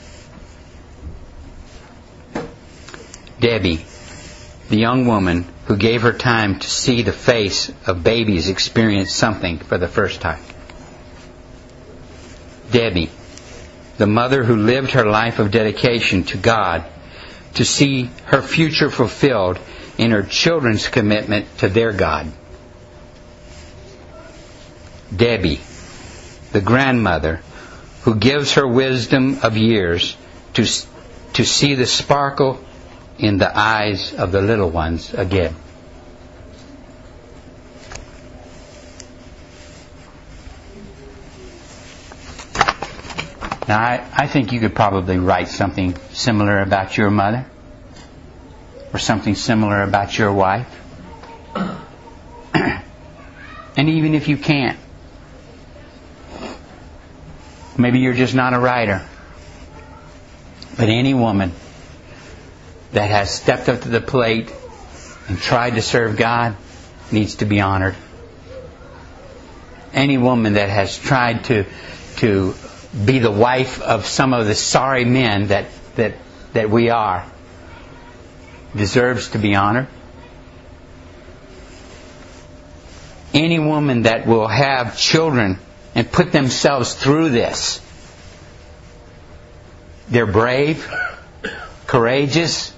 Debbie, 3.41 3.85
the 4.69 4.77
young 4.77 5.07
woman 5.07 5.47
who 5.65 5.77
gave 5.77 6.03
her 6.03 6.13
time 6.13 6.59
to 6.59 6.69
see 6.69 7.03
the 7.03 7.13
face 7.13 7.73
of 7.87 8.05
babies 8.05 8.49
experience 8.49 9.15
something 9.15 9.59
for 9.59 9.79
the 9.79 9.89
first 9.89 10.21
time. 10.21 10.43
Debbie, 12.71 13.11
the 13.97 14.07
mother 14.07 14.45
who 14.45 14.57
lived 14.57 14.93
her 14.93 15.07
life 15.07 15.39
of 15.39 15.51
dedication 15.51 16.25
to 16.25 16.37
God 16.37 16.85
to 17.55 17.65
see 17.65 18.11
her 18.27 18.43
future 18.43 18.91
fulfilled 18.91 19.59
in 19.99 20.13
her 20.13 20.23
children's 20.23 20.89
commitment 20.89 21.47
to 21.59 21.69
their 21.69 21.93
God. 21.93 22.31
Debbie, 25.15 25.61
the 26.53 26.61
grandmother 26.61 27.41
who 28.03 28.15
gives 28.15 28.55
her 28.55 28.67
wisdom 28.67 29.41
of 29.43 29.57
years 29.57 30.17
to, 30.55 30.65
to 31.35 31.45
see 31.45 31.75
the 31.75 31.87
sparkle 31.87 32.65
in 33.21 33.37
the 33.37 33.59
eyes 33.59 34.15
of 34.15 34.33
the 34.33 34.41
little 34.41 34.71
ones 34.71 35.13
again. 35.13 35.55
Now, 43.69 43.79
I, 43.79 44.05
I 44.13 44.27
think 44.27 44.53
you 44.53 44.59
could 44.59 44.75
probably 44.75 45.19
write 45.19 45.49
something 45.49 45.95
similar 46.13 46.61
about 46.61 46.97
your 46.97 47.11
mother, 47.11 47.47
or 48.93 48.99
something 48.99 49.35
similar 49.35 49.83
about 49.83 50.19
your 50.19 50.33
wife. 50.33 50.67
and 52.55 52.81
even 53.77 54.15
if 54.15 54.29
you 54.29 54.39
can't, 54.39 54.79
maybe 57.77 58.01
you're 58.01 58.15
just 58.15 58.35
not 58.35 58.55
a 58.55 58.59
writer. 58.59 59.07
But 60.77 60.89
any 60.89 61.13
woman 61.13 61.53
that 62.93 63.11
has 63.11 63.33
stepped 63.33 63.69
up 63.69 63.83
to 63.83 63.89
the 63.89 64.01
plate 64.01 64.53
and 65.29 65.39
tried 65.39 65.77
to 65.77 65.83
serve 65.83 66.17
God 66.17 66.57
needs 67.13 67.37
to 67.37 67.45
be 67.45 67.61
honored. 67.61 67.97
Any 69.93 70.19
woman 70.19 70.55
that 70.55 70.69
has 70.69 70.97
tried 70.99 71.45
to 71.45 71.65
to 72.17 72.55
be 73.05 73.19
the 73.19 73.31
wife 73.31 73.81
of 73.81 74.07
some 74.07 74.35
of 74.35 74.47
the 74.47 74.55
sorry 74.55 75.05
men 75.05 75.49
that, 75.49 75.67
that, 75.95 76.15
that 76.53 76.71
we 76.71 76.91
are 76.91 77.25
deserves 78.75 79.29
to 79.31 79.39
be 79.39 79.55
honored. 79.55 79.89
Any 83.33 83.59
woman 83.59 84.03
that 84.03 84.27
will 84.27 84.49
have 84.49 84.99
children 84.99 85.59
and 85.95 86.11
put 86.11 86.33
themselves 86.33 86.95
through 86.95 87.31
this, 87.31 87.81
they're 90.09 90.27
brave, 90.27 90.93
courageous, 91.87 92.75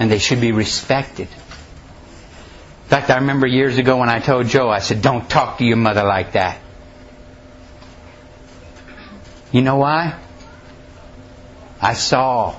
and 0.00 0.10
they 0.10 0.18
should 0.18 0.40
be 0.40 0.50
respected. 0.50 1.28
In 1.28 2.88
fact, 2.88 3.10
I 3.10 3.16
remember 3.16 3.46
years 3.46 3.76
ago 3.76 3.98
when 3.98 4.08
I 4.08 4.18
told 4.18 4.46
Joe, 4.46 4.70
I 4.70 4.80
said, 4.80 5.02
don't 5.02 5.28
talk 5.28 5.58
to 5.58 5.64
your 5.64 5.76
mother 5.76 6.02
like 6.02 6.32
that. 6.32 6.58
You 9.52 9.60
know 9.60 9.76
why? 9.76 10.18
I 11.82 11.92
saw 11.92 12.56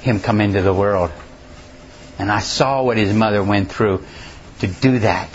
him 0.00 0.18
come 0.18 0.40
into 0.40 0.62
the 0.62 0.72
world. 0.72 1.12
And 2.18 2.32
I 2.32 2.40
saw 2.40 2.82
what 2.82 2.96
his 2.96 3.12
mother 3.12 3.42
went 3.42 3.70
through 3.70 4.02
to 4.60 4.66
do 4.66 5.00
that. 5.00 5.28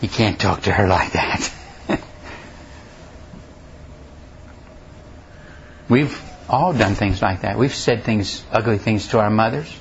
You 0.00 0.08
can't 0.08 0.38
talk 0.38 0.62
to 0.62 0.72
her 0.72 0.86
like 0.86 1.12
that. 1.12 1.52
We've 5.88 6.31
all 6.52 6.74
done 6.74 6.94
things 6.94 7.22
like 7.22 7.40
that. 7.40 7.58
We've 7.58 7.74
said 7.74 8.04
things, 8.04 8.44
ugly 8.52 8.78
things 8.78 9.08
to 9.08 9.20
our 9.20 9.30
mothers. 9.30 9.74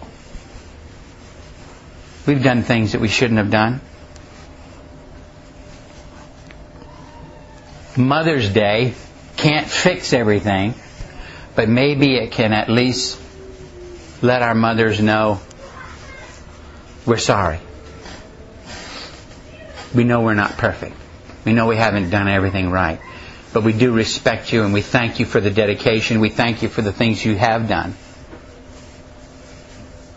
We've 2.26 2.42
done 2.42 2.64
things 2.64 2.94
that 2.94 3.02
we 3.02 3.10
shouldn't 3.10 3.40
have 3.40 3.52
done. 3.52 3.82
Mother's 7.98 8.52
Day 8.54 8.94
can't 9.36 9.68
fix 9.68 10.14
everything, 10.14 10.74
but 11.56 11.68
maybe 11.68 12.16
it 12.16 12.32
can 12.32 12.54
at 12.54 12.70
least 12.70 13.20
let 14.22 14.42
our 14.42 14.56
mothers 14.56 15.02
know 15.02 15.42
we're 17.06 17.18
sorry. 17.18 17.60
We 19.94 20.06
know 20.06 20.22
we're 20.22 20.36
not 20.36 20.52
perfect. 20.58 20.96
We 21.44 21.54
know 21.54 21.68
we 21.68 21.76
haven't 21.76 22.12
done 22.12 22.30
everything 22.30 22.70
right. 22.70 23.02
But 23.54 23.64
we 23.64 23.74
do 23.74 23.92
respect 23.92 24.54
you 24.54 24.64
and 24.64 24.74
we 24.74 24.82
thank 24.82 25.20
you 25.20 25.26
for 25.26 25.42
the 25.42 25.52
dedication. 25.52 26.22
We 26.22 26.30
thank 26.30 26.62
you 26.62 26.70
for 26.70 26.82
the 26.82 26.94
things 26.94 27.24
you 27.24 27.36
have 27.36 27.68
done. 27.68 27.96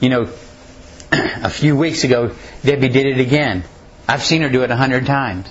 You 0.01 0.09
know, 0.09 0.23
a 1.12 1.51
few 1.51 1.77
weeks 1.77 2.05
ago, 2.05 2.35
Debbie 2.62 2.88
did 2.88 3.07
it 3.07 3.20
again. 3.20 3.64
I've 4.07 4.23
seen 4.23 4.42
her 4.42 4.49
do 4.49 4.62
it 4.62 4.70
a 4.70 4.77
hundred 4.77 5.07
times. 5.07 5.49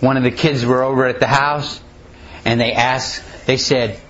One 0.00 0.16
of 0.16 0.24
the 0.24 0.30
kids 0.32 0.66
were 0.66 0.82
over 0.82 1.06
at 1.06 1.20
the 1.20 1.26
house 1.26 1.80
and 2.44 2.60
they 2.60 2.72
asked, 2.72 3.22
they 3.46 3.56
said, 3.56 4.00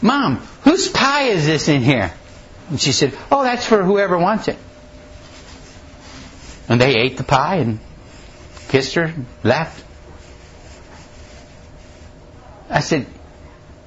Mom, 0.00 0.36
whose 0.62 0.88
pie 0.88 1.24
is 1.24 1.46
this 1.46 1.68
in 1.68 1.82
here? 1.82 2.12
And 2.68 2.80
she 2.80 2.92
said, 2.92 3.16
Oh, 3.32 3.42
that's 3.42 3.66
for 3.66 3.82
whoever 3.82 4.16
wants 4.16 4.46
it. 4.48 4.56
And 6.68 6.80
they 6.80 6.94
ate 6.94 7.16
the 7.16 7.24
pie 7.24 7.56
and 7.56 7.80
kissed 8.68 8.94
her, 8.94 9.04
and 9.04 9.26
left. 9.42 9.84
I 12.70 12.80
said, 12.80 13.06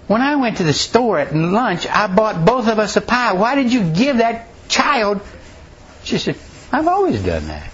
when 0.08 0.22
I 0.22 0.36
went 0.36 0.58
to 0.58 0.64
the 0.64 0.74
store 0.74 1.18
at 1.20 1.34
lunch, 1.34 1.88
I 1.88 2.08
bought 2.08 2.46
both 2.46 2.68
of 2.68 2.78
us 2.80 2.98
a 2.98 3.02
pie. 3.02 3.34
Why 3.34 3.56
did 3.56 3.72
you 3.72 3.90
give 3.90 4.18
that 4.18 4.48
child? 4.68 5.22
She 6.04 6.18
said, 6.18 6.36
I've 6.72 6.88
always 6.88 7.24
done 7.24 7.48
that. 7.48 7.72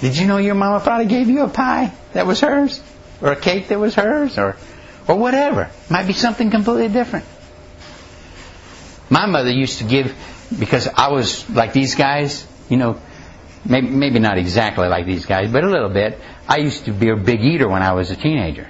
Did 0.00 0.16
you 0.16 0.26
know 0.26 0.38
your 0.38 0.54
mama 0.54 0.80
probably 0.80 1.06
gave 1.06 1.28
you 1.28 1.42
a 1.42 1.48
pie 1.48 1.92
that 2.12 2.26
was 2.26 2.40
hers? 2.40 2.82
Or 3.22 3.32
a 3.32 3.36
cake 3.36 3.68
that 3.68 3.78
was 3.78 3.94
hers? 3.94 4.36
Or, 4.36 4.56
or 5.08 5.16
whatever. 5.16 5.70
Might 5.88 6.06
be 6.06 6.12
something 6.12 6.50
completely 6.50 6.88
different. 6.88 7.24
My 9.08 9.26
mother 9.26 9.50
used 9.50 9.78
to 9.78 9.84
give, 9.84 10.14
because 10.58 10.88
I 10.88 11.12
was 11.12 11.48
like 11.48 11.72
these 11.72 11.94
guys, 11.94 12.46
you 12.68 12.76
know, 12.76 13.00
maybe, 13.64 13.88
maybe 13.88 14.18
not 14.18 14.36
exactly 14.36 14.88
like 14.88 15.06
these 15.06 15.24
guys, 15.24 15.50
but 15.50 15.64
a 15.64 15.68
little 15.68 15.88
bit. 15.88 16.18
I 16.48 16.58
used 16.58 16.84
to 16.84 16.92
be 16.92 17.08
a 17.08 17.16
big 17.16 17.42
eater 17.42 17.68
when 17.68 17.82
I 17.82 17.92
was 17.92 18.10
a 18.10 18.16
teenager. 18.16 18.68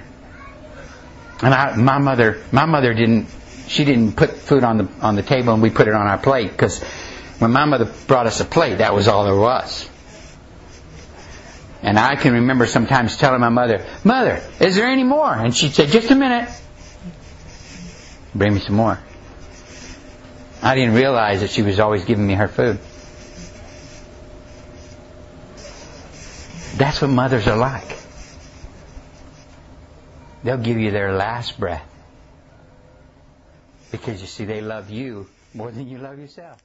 And 1.42 1.52
I, 1.52 1.76
my 1.76 1.98
mother, 1.98 2.42
my 2.50 2.64
mother 2.64 2.94
didn't, 2.94 3.28
she 3.68 3.84
didn't 3.84 4.16
put 4.16 4.30
food 4.30 4.64
on 4.64 4.78
the, 4.78 4.88
on 5.02 5.16
the 5.16 5.22
table 5.22 5.52
and 5.52 5.62
we 5.62 5.70
put 5.70 5.86
it 5.86 5.94
on 5.94 6.06
our 6.06 6.18
plate 6.18 6.50
because 6.50 6.82
when 7.38 7.52
my 7.52 7.66
mother 7.66 7.92
brought 8.06 8.26
us 8.26 8.40
a 8.40 8.44
plate, 8.44 8.78
that 8.78 8.94
was 8.94 9.08
all 9.08 9.24
there 9.24 9.36
was. 9.36 9.88
And 11.82 11.98
I 11.98 12.16
can 12.16 12.32
remember 12.32 12.66
sometimes 12.66 13.16
telling 13.16 13.40
my 13.40 13.50
mother, 13.50 13.86
Mother, 14.02 14.42
is 14.58 14.76
there 14.76 14.86
any 14.86 15.04
more? 15.04 15.32
And 15.32 15.54
she'd 15.54 15.74
say, 15.74 15.86
Just 15.86 16.10
a 16.10 16.14
minute. 16.14 16.48
Bring 18.34 18.54
me 18.54 18.60
some 18.60 18.76
more. 18.76 18.98
I 20.62 20.74
didn't 20.74 20.94
realize 20.94 21.42
that 21.42 21.50
she 21.50 21.62
was 21.62 21.78
always 21.78 22.04
giving 22.04 22.26
me 22.26 22.34
her 22.34 22.48
food. 22.48 22.78
That's 26.76 27.00
what 27.00 27.08
mothers 27.08 27.46
are 27.46 27.56
like. 27.56 27.96
They'll 30.44 30.58
give 30.58 30.78
you 30.78 30.90
their 30.90 31.12
last 31.12 31.58
breath. 31.58 31.86
Because 33.90 34.20
you 34.20 34.26
see, 34.26 34.44
they 34.44 34.60
love 34.60 34.90
you 34.90 35.26
more 35.54 35.70
than 35.70 35.88
you 35.88 35.98
love 35.98 36.18
yourself. 36.18 36.62